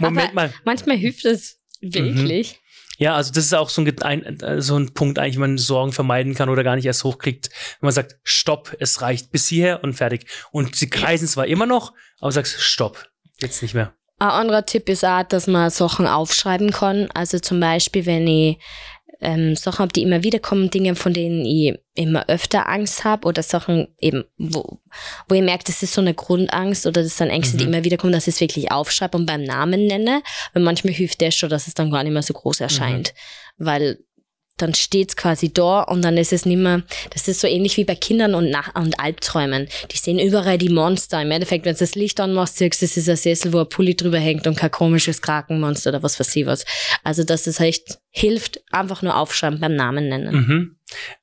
Moment 0.00 0.34
mal. 0.34 0.52
Manchmal 0.64 0.96
hilft 0.96 1.24
es 1.24 1.60
wirklich. 1.80 2.60
Ja, 2.98 3.14
also 3.16 3.32
das 3.32 3.44
ist 3.44 3.54
auch 3.54 3.70
so 3.70 3.82
ein, 3.82 4.40
äh, 4.40 4.62
so 4.62 4.76
ein 4.76 4.94
Punkt 4.94 5.18
eigentlich, 5.18 5.38
man 5.38 5.58
Sorgen 5.58 5.92
vermeiden 5.92 6.34
kann 6.34 6.48
oder 6.48 6.62
gar 6.62 6.76
nicht 6.76 6.86
erst 6.86 7.04
hochkriegt, 7.04 7.50
wenn 7.80 7.86
man 7.88 7.92
sagt, 7.92 8.16
stopp, 8.22 8.76
es 8.78 9.00
reicht 9.02 9.32
bis 9.32 9.48
hierher 9.48 9.82
und 9.82 9.94
fertig. 9.94 10.26
Und 10.52 10.76
sie 10.76 10.88
kreisen 10.88 11.26
zwar 11.26 11.46
immer 11.46 11.66
noch, 11.66 11.92
aber 12.20 12.32
sagst, 12.32 12.60
stopp, 12.60 13.08
jetzt 13.40 13.62
nicht 13.62 13.74
mehr. 13.74 13.92
Ein 14.20 14.30
anderer 14.30 14.64
Tipp 14.64 14.88
ist 14.88 15.04
auch, 15.04 15.24
dass 15.24 15.48
man 15.48 15.70
Sachen 15.70 16.06
aufschreiben 16.06 16.70
kann. 16.70 17.08
Also 17.14 17.40
zum 17.40 17.58
Beispiel, 17.58 18.06
wenn 18.06 18.26
ich 18.26 18.58
ähm, 19.24 19.56
Sachen 19.56 19.80
habe, 19.80 19.92
die 19.92 20.02
immer 20.02 20.22
wieder 20.22 20.38
kommen, 20.38 20.70
Dinge, 20.70 20.94
von 20.94 21.12
denen 21.12 21.44
ich 21.44 21.74
immer 21.94 22.28
öfter 22.28 22.68
Angst 22.68 23.04
habe 23.04 23.26
oder 23.26 23.42
Sachen 23.42 23.88
eben, 24.00 24.24
wo, 24.38 24.78
wo 25.28 25.34
ich 25.34 25.42
merke, 25.42 25.64
das 25.64 25.82
ist 25.82 25.94
so 25.94 26.00
eine 26.00 26.14
Grundangst 26.14 26.86
oder 26.86 27.02
das 27.02 27.16
sind 27.16 27.30
Ängste, 27.30 27.56
die 27.56 27.64
Mhm. 27.66 27.74
immer 27.74 27.84
wieder 27.84 27.96
kommen, 27.96 28.12
dass 28.12 28.26
ich 28.28 28.34
es 28.34 28.40
wirklich 28.40 28.70
aufschreibe 28.70 29.16
und 29.16 29.26
beim 29.26 29.42
Namen 29.42 29.86
nenne. 29.86 30.22
Weil 30.52 30.62
manchmal 30.62 30.94
hilft 30.94 31.22
das 31.22 31.34
schon, 31.34 31.50
dass 31.50 31.66
es 31.66 31.74
dann 31.74 31.90
gar 31.90 32.02
nicht 32.04 32.12
mehr 32.12 32.22
so 32.22 32.34
groß 32.34 32.60
erscheint. 32.60 33.14
Weil 33.58 33.98
dann 34.56 34.74
steht 34.74 35.10
es 35.10 35.16
quasi 35.16 35.52
da 35.52 35.80
und 35.82 36.02
dann 36.02 36.16
ist 36.16 36.32
es 36.32 36.46
nicht 36.46 36.58
mehr, 36.58 36.82
das 37.10 37.26
ist 37.26 37.40
so 37.40 37.48
ähnlich 37.48 37.76
wie 37.76 37.84
bei 37.84 37.96
Kindern 37.96 38.34
und, 38.34 38.50
Nach 38.50 38.74
und 38.74 39.00
Albträumen. 39.00 39.68
Die 39.90 39.96
sehen 39.96 40.18
überall 40.18 40.58
die 40.58 40.68
Monster. 40.68 41.20
Im 41.20 41.30
Endeffekt, 41.32 41.64
wenn 41.64 41.74
du 41.74 41.78
das 41.80 41.96
Licht 41.96 42.20
anmachst, 42.20 42.58
siehst 42.58 42.80
du, 42.80 42.84
es 42.86 42.96
ist 42.96 43.08
ein 43.08 43.16
Sessel, 43.16 43.52
wo 43.52 43.60
ein 43.60 43.68
Pulli 43.68 43.96
drüber 43.96 44.18
hängt 44.18 44.46
und 44.46 44.56
kein 44.56 44.70
komisches 44.70 45.22
Krakenmonster 45.22 45.90
oder 45.90 46.02
was 46.02 46.20
weiß 46.20 46.36
ich 46.36 46.46
was. 46.46 46.64
Also, 47.02 47.24
dass 47.24 47.46
es 47.46 47.58
echt 47.58 47.98
hilft, 48.10 48.62
einfach 48.70 49.02
nur 49.02 49.16
aufschreiben, 49.16 49.58
beim 49.58 49.74
Namen 49.74 50.08
nennen. 50.08 50.34
Mhm. 50.34 50.76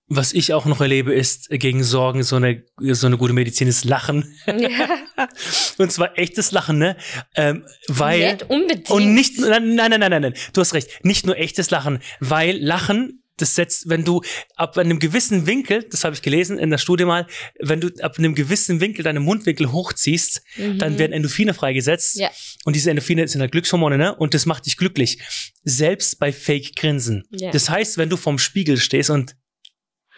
Was 0.08 0.34
ich 0.34 0.54
auch 0.54 0.65
noch 0.65 0.82
erlebe, 0.82 1.13
ist 1.13 1.48
gegen 1.50 1.86
Sorgen 1.86 2.24
so 2.24 2.36
eine, 2.36 2.65
so 2.80 3.08
eine 3.08 3.17
gute 3.17 3.32
Medizin 3.32 3.70
ist 3.70 3.86
Lachen. 3.86 4.36
Ja. 4.46 5.28
Und 5.78 5.89
zwar 5.89 6.17
echtes 6.17 6.52
Lachen, 6.52 6.80
ne? 6.80 6.98
Ähm, 7.36 7.65
weil. 7.88 8.34
Nicht 8.34 8.50
unbedingt. 8.50 8.89
Und 8.89 9.13
nicht, 9.13 9.39
nein, 9.39 9.76
nein, 9.76 9.91
nein, 9.91 10.00
nein, 10.02 10.22
nein, 10.22 10.34
du 10.52 10.60
hast 10.60 10.74
recht, 10.74 11.06
nicht 11.06 11.26
nur 11.26 11.38
echtes 11.38 11.70
Lachen, 11.70 12.00
weil 12.20 12.58
Lachen, 12.58 13.20
das 13.41 13.56
setzt, 13.56 13.89
wenn 13.89 14.04
du 14.06 14.21
ab 14.56 14.77
einem 14.77 14.99
gewissen 14.99 15.45
Winkel, 15.47 15.84
das 15.89 16.04
habe 16.04 16.15
ich 16.15 16.21
gelesen 16.21 16.58
in 16.60 16.69
der 16.69 16.77
Studie 16.77 17.06
mal, 17.06 17.27
wenn 17.60 17.82
du 17.82 17.89
ab 18.01 18.17
einem 18.17 18.36
gewissen 18.36 18.80
Winkel 18.80 19.04
deine 19.04 19.19
Mundwinkel 19.19 19.71
hochziehst, 19.71 20.41
Mhm. 20.58 20.77
dann 20.77 20.97
werden 20.99 21.13
Endorphine 21.13 21.54
freigesetzt. 21.54 22.15
Ja. 22.17 22.30
Und 22.65 22.75
diese 22.75 22.89
Endorphine 22.89 23.27
sind 23.27 23.41
halt 23.41 23.51
Glückshormone, 23.51 23.97
ne? 23.97 24.15
Und 24.15 24.34
das 24.34 24.45
macht 24.45 24.65
dich 24.65 24.77
glücklich. 24.77 25.19
Selbst 25.63 26.19
bei 26.19 26.32
Fake-Grinsen. 26.32 27.23
Ja. 27.32 27.51
Das 27.51 27.69
heißt, 27.69 27.97
wenn 27.97 28.10
du 28.10 28.17
vorm 28.17 28.39
Spiegel 28.39 28.77
stehst 28.77 29.10
und 29.10 29.36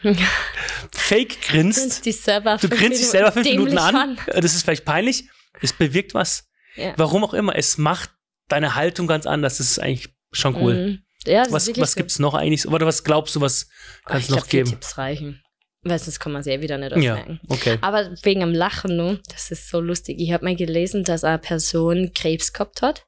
fake 0.91 1.41
grinst. 1.41 1.79
Du 2.05 2.69
grinst 2.69 2.99
dich 2.99 3.07
selber 3.07 3.31
fünf 3.31 3.45
Minuten 3.47 3.75
dämlich 3.75 3.83
an. 3.83 4.17
Das 4.27 4.53
ist 4.53 4.63
vielleicht 4.63 4.85
peinlich. 4.85 5.25
Es 5.61 5.71
bewirkt 5.73 6.13
was. 6.13 6.49
Ja. 6.75 6.93
Warum 6.97 7.23
auch 7.23 7.33
immer. 7.33 7.55
Es 7.55 7.77
macht 7.77 8.11
deine 8.49 8.75
Haltung 8.75 9.07
ganz 9.07 9.25
anders. 9.25 9.57
Das 9.57 9.69
ist 9.69 9.79
eigentlich 9.79 10.09
schon 10.31 10.55
cool. 10.55 10.73
Mhm. 10.75 10.99
Ja, 11.27 11.43
Was, 11.49 11.67
was 11.77 11.91
so. 11.93 11.97
gibt's 11.97 12.19
noch 12.19 12.33
eigentlich? 12.33 12.67
Oder 12.67 12.85
was 12.85 13.03
glaubst 13.03 13.35
du, 13.35 13.41
was 13.41 13.67
Oh, 14.05 14.09
kannst 14.09 14.21
ich 14.23 14.27
du 14.27 14.33
noch 14.33 14.39
glaub, 14.41 14.49
geben? 14.49 14.69
Tipps 14.71 14.97
reichen. 14.97 15.41
Weil 15.85 15.99
sonst 15.99 16.19
kann 16.19 16.31
man 16.31 16.43
sehr 16.43 16.61
wieder 16.61 16.77
nicht 16.77 16.95
Ja, 16.97 17.13
ausmerken. 17.15 17.39
okay. 17.49 17.77
Aber 17.81 18.09
wegen 18.23 18.39
dem 18.39 18.53
Lachen, 18.53 18.95
nur, 18.95 19.19
das 19.29 19.51
ist 19.51 19.69
so 19.69 19.81
lustig. 19.81 20.17
Ich 20.19 20.31
habe 20.31 20.45
mal 20.45 20.55
gelesen, 20.55 21.03
dass 21.03 21.23
eine 21.25 21.39
Person 21.39 22.11
Krebs 22.13 22.53
gehabt 22.53 22.81
hat. 22.81 23.03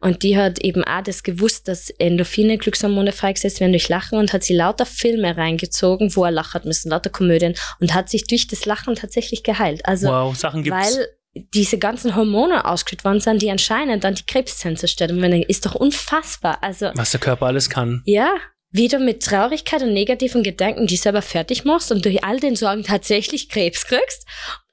Und 0.00 0.22
die 0.22 0.36
hat 0.36 0.58
eben 0.60 0.84
auch 0.84 1.02
das 1.02 1.22
gewusst, 1.22 1.66
dass 1.68 1.88
Endorphine, 1.90 2.58
Glückshormone 2.58 3.12
freigesetzt 3.12 3.60
werden 3.60 3.72
durch 3.72 3.88
Lachen 3.88 4.18
und 4.18 4.32
hat 4.32 4.44
sie 4.44 4.54
lauter 4.54 4.84
Filme 4.86 5.36
reingezogen, 5.36 6.14
wo 6.14 6.24
er 6.24 6.30
lachen 6.30 6.52
hat 6.54 6.64
müssen, 6.66 6.90
lauter 6.90 7.08
Komödien 7.10 7.54
und 7.80 7.94
hat 7.94 8.10
sich 8.10 8.26
durch 8.26 8.46
das 8.46 8.66
Lachen 8.66 8.94
tatsächlich 8.94 9.42
geheilt. 9.42 9.80
Also, 9.86 10.08
wow, 10.08 10.36
Sachen 10.36 10.62
gibt's. 10.62 10.96
weil 10.96 11.08
diese 11.34 11.78
ganzen 11.78 12.14
Hormone 12.14 12.64
ausgeschüttet 12.64 13.04
worden 13.04 13.20
sind, 13.20 13.42
die 13.42 13.50
anscheinend 13.50 14.04
dann 14.04 14.14
die 14.14 14.26
Krebszellen 14.26 14.76
zerstören. 14.76 15.16
Und 15.16 15.22
wenn, 15.22 15.42
ist 15.42 15.66
doch 15.66 15.74
unfassbar. 15.74 16.58
Also, 16.62 16.90
was 16.94 17.10
der 17.10 17.20
Körper 17.20 17.46
alles 17.46 17.68
kann. 17.70 18.02
ja, 18.06 18.34
wie 18.70 18.88
du 18.88 18.98
mit 18.98 19.22
Traurigkeit 19.22 19.82
und 19.82 19.92
negativen 19.92 20.42
Gedanken 20.42 20.88
die 20.88 20.96
selber 20.96 21.22
fertig 21.22 21.64
machst 21.64 21.92
und 21.92 22.04
durch 22.04 22.24
all 22.24 22.40
den 22.40 22.56
Sorgen 22.56 22.82
tatsächlich 22.82 23.48
Krebs 23.48 23.86
kriegst. 23.86 24.26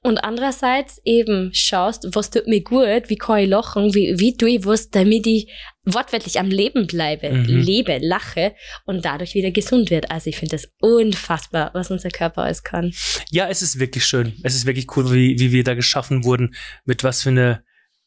Und 0.04 0.18
andererseits 0.18 1.00
eben 1.04 1.50
schaust, 1.54 2.08
was 2.16 2.30
tut 2.30 2.48
mir 2.48 2.60
gut, 2.62 3.04
wie 3.08 3.16
kann 3.16 3.38
ich 3.38 3.48
lachen, 3.48 3.94
wie, 3.94 4.18
wie 4.18 4.36
tue 4.36 4.50
ich 4.50 4.64
was, 4.66 4.90
damit 4.90 5.26
ich 5.28 5.48
wortwörtlich 5.84 6.40
am 6.40 6.48
Leben 6.48 6.88
bleibe, 6.88 7.30
Mhm. 7.30 7.44
lebe, 7.46 7.98
lache 8.00 8.54
und 8.84 9.04
dadurch 9.04 9.34
wieder 9.34 9.52
gesund 9.52 9.90
wird. 9.90 10.10
Also 10.10 10.28
ich 10.30 10.36
finde 10.36 10.56
das 10.56 10.68
unfassbar, 10.80 11.70
was 11.72 11.90
unser 11.92 12.10
Körper 12.10 12.42
alles 12.42 12.64
kann. 12.64 12.92
Ja, 13.30 13.48
es 13.48 13.62
ist 13.62 13.78
wirklich 13.78 14.04
schön. 14.04 14.34
Es 14.42 14.56
ist 14.56 14.66
wirklich 14.66 14.88
cool, 14.96 15.12
wie, 15.12 15.38
wie 15.38 15.52
wir 15.52 15.62
da 15.62 15.74
geschaffen 15.74 16.24
wurden, 16.24 16.54
mit 16.84 17.04
was 17.04 17.22
für 17.22 17.30
eine 17.30 17.62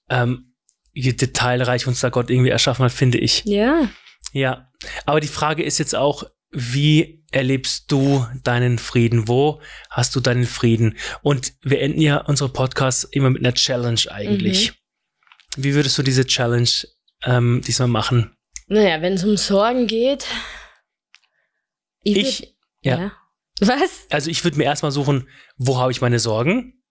ähm, 0.09 0.53
detailreich 0.93 1.87
uns 1.87 2.01
da 2.01 2.09
Gott 2.09 2.29
irgendwie 2.29 2.49
erschaffen 2.51 2.83
hat, 2.85 2.91
finde 2.91 3.17
ich. 3.19 3.43
Ja. 3.45 3.89
Ja. 4.33 4.69
Aber 5.05 5.19
die 5.21 5.27
Frage 5.27 5.63
ist 5.63 5.77
jetzt 5.77 5.95
auch, 5.95 6.23
wie 6.55 7.23
erlebst 7.31 7.91
du 7.91 8.25
deinen 8.43 8.79
Frieden? 8.79 9.27
Wo 9.27 9.61
hast 9.89 10.15
du 10.15 10.19
deinen 10.21 10.45
Frieden? 10.45 10.97
Und 11.21 11.53
wir 11.61 11.81
enden 11.81 12.01
ja 12.01 12.17
unsere 12.17 12.49
Podcasts 12.51 13.03
immer 13.03 13.29
mit 13.29 13.41
einer 13.41 13.53
Challenge 13.53 13.99
eigentlich. 14.09 14.71
Mhm. 14.71 15.63
Wie 15.63 15.73
würdest 15.73 15.97
du 15.97 16.03
diese 16.03 16.25
Challenge 16.25 16.69
ähm, 17.23 17.61
diesmal 17.65 17.87
machen? 17.89 18.35
Naja, 18.67 19.01
wenn 19.01 19.13
es 19.13 19.23
um 19.23 19.37
Sorgen 19.37 19.85
geht. 19.87 20.25
Ich, 22.01 22.17
Ich- 22.17 22.41
würd- 22.41 22.53
ja. 22.81 22.97
ja. 22.99 23.11
Was? 23.61 24.05
Also 24.09 24.29
ich 24.29 24.43
würde 24.43 24.57
mir 24.57 24.65
erstmal 24.65 24.91
suchen, 24.91 25.29
wo 25.57 25.77
habe 25.79 25.91
ich 25.91 26.01
meine 26.01 26.19
Sorgen 26.19 26.83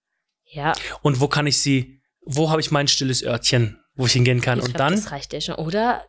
Ja. 0.47 0.73
und 1.03 1.21
wo 1.21 1.29
kann 1.29 1.47
ich 1.47 1.59
sie, 1.59 2.01
wo 2.23 2.51
habe 2.51 2.61
ich 2.63 2.71
mein 2.71 2.89
stilles 2.89 3.23
Örtchen, 3.23 3.79
wo 3.95 4.07
ich 4.07 4.13
hingehen 4.13 4.41
kann. 4.41 4.59
Ich 4.59 4.65
und 4.65 4.75
glaub, 4.75 4.89
dann 4.89 4.95
Das 4.95 5.11
reicht 5.13 5.33
ja 5.35 5.41
schon. 5.43 5.57
Oder 5.57 6.07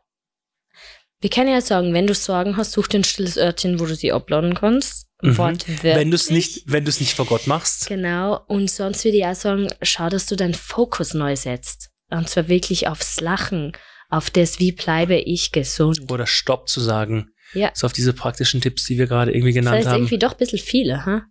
wir 1.25 1.31
können 1.31 1.49
ja 1.49 1.59
sagen, 1.59 1.91
wenn 1.95 2.05
du 2.05 2.13
Sorgen 2.13 2.55
hast, 2.55 2.73
such 2.73 2.85
dir 2.85 2.99
ein 2.99 3.03
stilles 3.03 3.35
Örtchen, 3.35 3.79
wo 3.79 3.87
du 3.87 3.95
sie 3.95 4.11
uploaden 4.11 4.53
kannst. 4.53 5.07
Mhm. 5.23 5.35
Wenn 5.81 6.11
du 6.11 6.15
es 6.15 6.29
nicht, 6.29 6.71
wenn 6.71 6.85
du 6.85 6.89
es 6.89 6.99
nicht 6.99 7.15
vor 7.15 7.25
Gott 7.25 7.47
machst. 7.47 7.87
Genau. 7.87 8.41
Und 8.45 8.69
sonst 8.69 9.03
würde 9.03 9.17
ich 9.17 9.25
auch 9.25 9.33
sagen, 9.33 9.67
schau, 9.81 10.07
dass 10.09 10.27
du 10.27 10.35
deinen 10.35 10.53
Fokus 10.53 11.15
neu 11.15 11.35
setzt. 11.35 11.89
Und 12.11 12.29
zwar 12.29 12.47
wirklich 12.47 12.87
aufs 12.87 13.21
Lachen, 13.21 13.71
auf 14.07 14.29
das, 14.29 14.59
wie 14.59 14.71
bleibe 14.71 15.15
ich 15.15 15.51
gesund. 15.51 16.11
Oder 16.11 16.27
Stopp 16.27 16.69
zu 16.69 16.79
sagen. 16.79 17.31
Ja. 17.55 17.71
So 17.73 17.87
auf 17.87 17.93
diese 17.93 18.13
praktischen 18.13 18.61
Tipps, 18.61 18.85
die 18.85 18.99
wir 18.99 19.07
gerade 19.07 19.31
irgendwie 19.31 19.51
Das 19.51 19.61
genannt 19.61 19.77
heißt 19.77 19.87
haben. 19.87 19.95
irgendwie 20.01 20.19
doch 20.19 20.33
ein 20.33 20.37
bisschen 20.37 20.59
viele, 20.59 21.07
ha? 21.07 21.23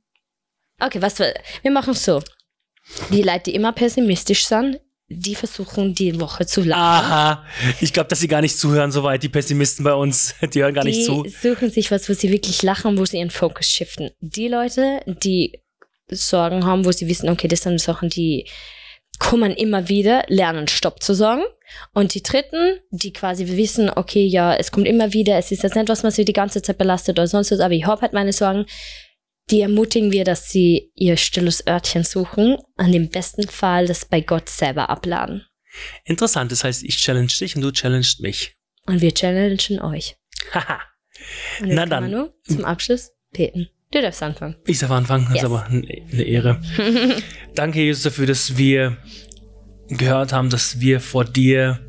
Okay, 0.81 1.03
was 1.03 1.21
wir 1.21 1.71
machen 1.71 1.93
es 1.93 2.05
so. 2.05 2.21
Die 3.13 3.23
Leute, 3.23 3.45
die 3.45 3.55
immer 3.55 3.71
pessimistisch 3.71 4.45
sind, 4.45 4.81
die 5.15 5.35
versuchen 5.35 5.95
die 5.95 6.21
Woche 6.21 6.47
zu 6.47 6.63
lachen. 6.63 7.13
Aha, 7.13 7.47
ich 7.81 7.93
glaube, 7.93 8.09
dass 8.09 8.21
sie 8.21 8.29
gar 8.29 8.41
nicht 8.41 8.59
zuhören, 8.59 8.91
soweit 8.91 9.23
die 9.23 9.29
Pessimisten 9.29 9.85
bei 9.85 9.95
uns, 9.95 10.35
die 10.55 10.63
hören 10.63 10.75
gar 10.75 10.85
die 10.85 10.91
nicht 10.91 11.07
zu. 11.07 11.25
suchen 11.29 11.71
sich 11.71 11.91
was, 11.91 12.09
wo 12.09 12.13
sie 12.13 12.31
wirklich 12.31 12.63
lachen, 12.63 12.99
wo 12.99 13.05
sie 13.05 13.19
ihren 13.19 13.31
Fokus 13.31 13.69
shiften. 13.69 14.11
Die 14.21 14.49
Leute, 14.49 15.01
die 15.07 15.61
Sorgen 16.09 16.65
haben, 16.67 16.85
wo 16.85 16.93
sie 16.93 17.09
wissen, 17.09 17.29
okay, 17.29 17.49
das 17.49 17.63
sind 17.63 17.81
Sachen, 17.81 18.09
die 18.09 18.49
kommen 19.19 19.53
immer 19.53 19.89
wieder, 19.89 20.25
lernen 20.29 20.69
Stopp 20.69 21.03
zu 21.03 21.15
sagen. 21.15 21.43
Und 21.93 22.15
die 22.15 22.23
Dritten, 22.23 22.79
die 22.91 23.13
quasi 23.13 23.47
wissen, 23.57 23.91
okay, 23.91 24.27
ja, 24.27 24.55
es 24.55 24.71
kommt 24.71 24.87
immer 24.87 25.13
wieder, 25.13 25.39
es 25.39 25.51
ist 25.51 25.63
jetzt 25.63 25.77
nicht, 25.77 25.89
was 25.89 26.03
man 26.03 26.13
sich 26.13 26.25
die 26.25 26.33
ganze 26.33 26.63
Zeit 26.63 26.79
belastet 26.79 27.19
oder 27.19 27.27
sonst 27.27 27.51
was, 27.51 27.61
aber 27.61 27.75
ich 27.75 27.87
habe 27.87 28.03
halt 28.03 28.13
meine 28.13 28.33
Sorgen. 28.33 28.67
Die 29.51 29.61
ermutigen 29.61 30.11
wir, 30.11 30.25
dass 30.25 30.49
sie 30.51 30.91
ihr 30.95 31.17
stilles 31.17 31.67
Örtchen 31.67 32.03
suchen, 32.05 32.57
an 32.77 32.93
dem 32.93 33.11
besten 33.11 33.47
Fall 33.49 33.87
das 33.87 34.05
bei 34.07 34.21
Gott 34.21 34.49
selber 34.49 34.89
abladen. 34.89 35.45
Interessant, 36.05 36.51
das 36.53 36.65
heißt, 36.65 36.83
ich 36.85 36.97
challenge 36.97 37.27
dich 37.41 37.55
und 37.57 37.63
du 37.63 37.71
challengest 37.73 38.21
mich. 38.21 38.55
Und 38.87 39.01
wir 39.01 39.13
challengen 39.13 39.81
euch. 39.81 40.17
Haha, 40.53 40.81
Und 41.61 41.67
jetzt 41.69 41.75
Na 41.75 41.83
kann 41.83 41.91
dann. 41.91 42.03
man 42.05 42.11
nur 42.13 42.35
zum 42.47 42.65
Abschluss 42.65 43.11
beten. 43.33 43.69
Du 43.91 44.01
darfst 44.03 44.23
anfangen. 44.23 44.57
ich 44.67 44.79
darf 44.79 44.91
anfangen, 44.91 45.25
das 45.27 45.35
Yes. 45.35 45.43
ist 45.43 45.47
aber 45.51 45.65
eine 45.67 45.87
eine 46.13 46.23
Ehre. 46.23 46.61
Danke, 47.55 47.81
Jesus, 47.83 48.03
dafür, 48.05 48.27
dass 48.27 48.57
wir 48.57 48.97
gehört 49.89 50.33
haben, 50.33 50.49
dass 50.51 50.81
wir 50.81 51.01
vor 51.01 51.25
dir 51.25 51.81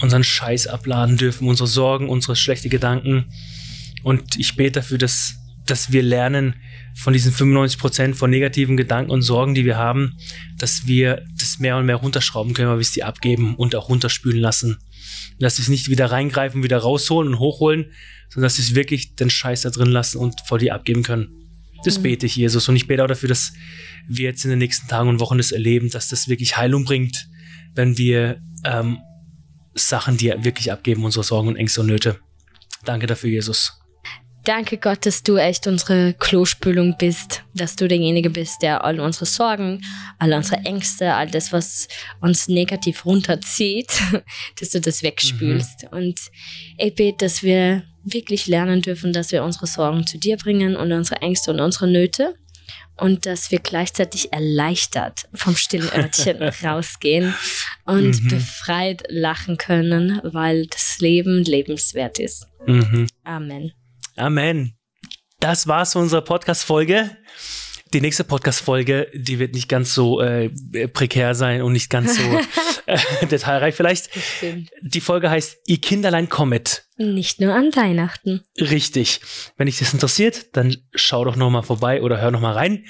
unseren 0.00 0.24
Scheiß 0.24 0.66
abladen 0.68 1.16
dürfen, 1.16 1.46
unsere 1.48 1.66
Sorgen, 1.66 2.08
unsere 2.08 2.34
schlechten 2.34 2.70
Gedanken. 2.70 3.32
Und 4.04 4.36
ich 4.36 4.56
bete 4.56 4.72
dafür, 4.80 4.98
dass, 4.98 5.34
dass 5.70 5.92
wir 5.92 6.02
lernen 6.02 6.54
von 6.94 7.12
diesen 7.12 7.32
95 7.32 7.78
Prozent 7.78 8.16
von 8.16 8.30
negativen 8.30 8.76
Gedanken 8.76 9.10
und 9.10 9.22
Sorgen, 9.22 9.54
die 9.54 9.64
wir 9.64 9.76
haben, 9.76 10.16
dass 10.58 10.86
wir 10.86 11.24
das 11.38 11.58
mehr 11.58 11.76
und 11.76 11.86
mehr 11.86 11.96
runterschrauben 11.96 12.54
können, 12.54 12.68
weil 12.68 12.78
wir 12.78 12.82
es 12.82 12.92
die 12.92 13.04
abgeben 13.04 13.54
und 13.54 13.74
auch 13.76 13.88
runterspülen 13.88 14.40
lassen. 14.40 14.78
Dass 15.38 15.58
wir 15.58 15.62
es 15.62 15.68
nicht 15.68 15.88
wieder 15.88 16.10
reingreifen, 16.10 16.62
wieder 16.62 16.78
rausholen 16.78 17.32
und 17.32 17.38
hochholen, 17.38 17.92
sondern 18.30 18.46
dass 18.46 18.58
wir 18.58 18.64
es 18.64 18.74
wirklich 18.74 19.14
den 19.14 19.30
Scheiß 19.30 19.62
da 19.62 19.70
drin 19.70 19.90
lassen 19.90 20.18
und 20.18 20.40
vor 20.46 20.58
dir 20.58 20.74
abgeben 20.74 21.02
können. 21.02 21.28
Das 21.84 21.98
Mhm. 21.98 22.02
bete 22.02 22.26
ich, 22.26 22.36
Jesus. 22.36 22.68
Und 22.68 22.76
ich 22.76 22.86
bete 22.86 23.04
auch 23.04 23.08
dafür, 23.08 23.28
dass 23.28 23.52
wir 24.08 24.24
jetzt 24.24 24.44
in 24.44 24.50
den 24.50 24.58
nächsten 24.58 24.88
Tagen 24.88 25.08
und 25.08 25.20
Wochen 25.20 25.38
das 25.38 25.52
erleben, 25.52 25.90
dass 25.90 26.08
das 26.08 26.28
wirklich 26.28 26.56
Heilung 26.56 26.84
bringt, 26.84 27.28
wenn 27.74 27.96
wir 27.98 28.40
ähm, 28.64 28.98
Sachen 29.74 30.16
dir 30.16 30.44
wirklich 30.44 30.72
abgeben, 30.72 31.04
unsere 31.04 31.24
Sorgen 31.24 31.48
und 31.48 31.56
Ängste 31.56 31.82
und 31.82 31.86
Nöte. 31.86 32.18
Danke 32.84 33.06
dafür, 33.06 33.30
Jesus. 33.30 33.78
Danke 34.48 34.78
Gott, 34.78 35.04
dass 35.04 35.22
du 35.22 35.36
echt 35.36 35.66
unsere 35.66 36.14
Klospülung 36.14 36.96
bist, 36.96 37.42
dass 37.52 37.76
du 37.76 37.86
derjenige 37.86 38.30
bist, 38.30 38.62
der 38.62 38.82
all 38.82 38.98
unsere 38.98 39.26
Sorgen, 39.26 39.82
all 40.18 40.32
unsere 40.32 40.62
Ängste, 40.64 41.12
all 41.12 41.30
das, 41.30 41.52
was 41.52 41.86
uns 42.22 42.48
negativ 42.48 43.04
runterzieht, 43.04 43.92
dass 44.58 44.70
du 44.70 44.80
das 44.80 45.02
wegspülst. 45.02 45.88
Und 45.90 46.18
ich 46.78 46.94
bete, 46.94 47.26
dass 47.26 47.42
wir 47.42 47.82
wirklich 48.04 48.46
lernen 48.46 48.80
dürfen, 48.80 49.12
dass 49.12 49.32
wir 49.32 49.44
unsere 49.44 49.66
Sorgen 49.66 50.06
zu 50.06 50.16
dir 50.16 50.38
bringen 50.38 50.76
und 50.76 50.92
unsere 50.92 51.20
Ängste 51.20 51.50
und 51.50 51.60
unsere 51.60 51.86
Nöte 51.86 52.34
und 52.96 53.26
dass 53.26 53.50
wir 53.50 53.58
gleichzeitig 53.58 54.32
erleichtert 54.32 55.28
vom 55.34 55.56
stillen 55.56 55.92
Örtchen 55.92 56.42
rausgehen 56.64 57.34
und 57.84 58.22
Mhm. 58.22 58.28
befreit 58.28 59.02
lachen 59.10 59.58
können, 59.58 60.22
weil 60.24 60.66
das 60.68 61.00
Leben 61.00 61.44
lebenswert 61.44 62.18
ist. 62.18 62.46
Mhm. 62.66 63.08
Amen. 63.24 63.72
Amen. 64.18 64.76
Das 65.40 65.66
war's 65.66 65.92
für 65.92 66.00
unsere 66.00 66.22
Podcast-Folge. 66.22 67.16
Die 67.94 68.00
nächste 68.00 68.24
Podcast-Folge, 68.24 69.08
die 69.14 69.38
wird 69.38 69.54
nicht 69.54 69.68
ganz 69.68 69.94
so 69.94 70.20
äh, 70.20 70.50
prekär 70.88 71.34
sein 71.34 71.62
und 71.62 71.72
nicht 71.72 71.88
ganz 71.88 72.16
so 72.16 72.22
äh, 72.86 72.98
detailreich 73.30 73.74
vielleicht. 73.74 74.10
Die 74.82 75.00
Folge 75.00 75.30
heißt 75.30 75.58
Ihr 75.66 75.80
Kinderlein 75.80 76.28
kommet. 76.28 76.84
Nicht 76.96 77.40
nur 77.40 77.54
an 77.54 77.74
Weihnachten. 77.74 78.42
Richtig. 78.60 79.20
Wenn 79.56 79.66
dich 79.66 79.78
das 79.78 79.94
interessiert, 79.94 80.56
dann 80.56 80.76
schau 80.94 81.24
doch 81.24 81.36
noch 81.36 81.48
mal 81.48 81.62
vorbei 81.62 82.02
oder 82.02 82.20
hör 82.20 82.30
noch 82.30 82.40
mal 82.40 82.52
rein. 82.52 82.84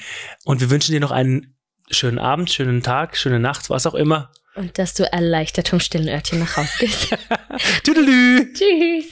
Und 0.45 0.61
wir 0.61 0.71
wünschen 0.71 0.93
dir 0.93 1.01
noch 1.01 1.13
einen 1.13 1.59
schönen 1.91 2.19
Abend, 2.19 2.51
schönen 2.51 2.83
Tag, 2.83 3.17
schöne 3.17 3.39
Nacht, 3.39 3.71
was 3.71 3.87
auch 3.87 3.95
immer. 3.95 4.33
Und 4.57 4.79
dass 4.79 4.95
du 4.95 5.05
erleichtert 5.05 5.69
vom 5.69 5.79
stillen 5.79 6.09
Örtchen 6.09 6.41
nach 6.41 6.57
Hause 6.57 6.73
gehst. 6.81 7.17
Tüdelü! 7.85 8.53
Tschüss. 8.53 9.11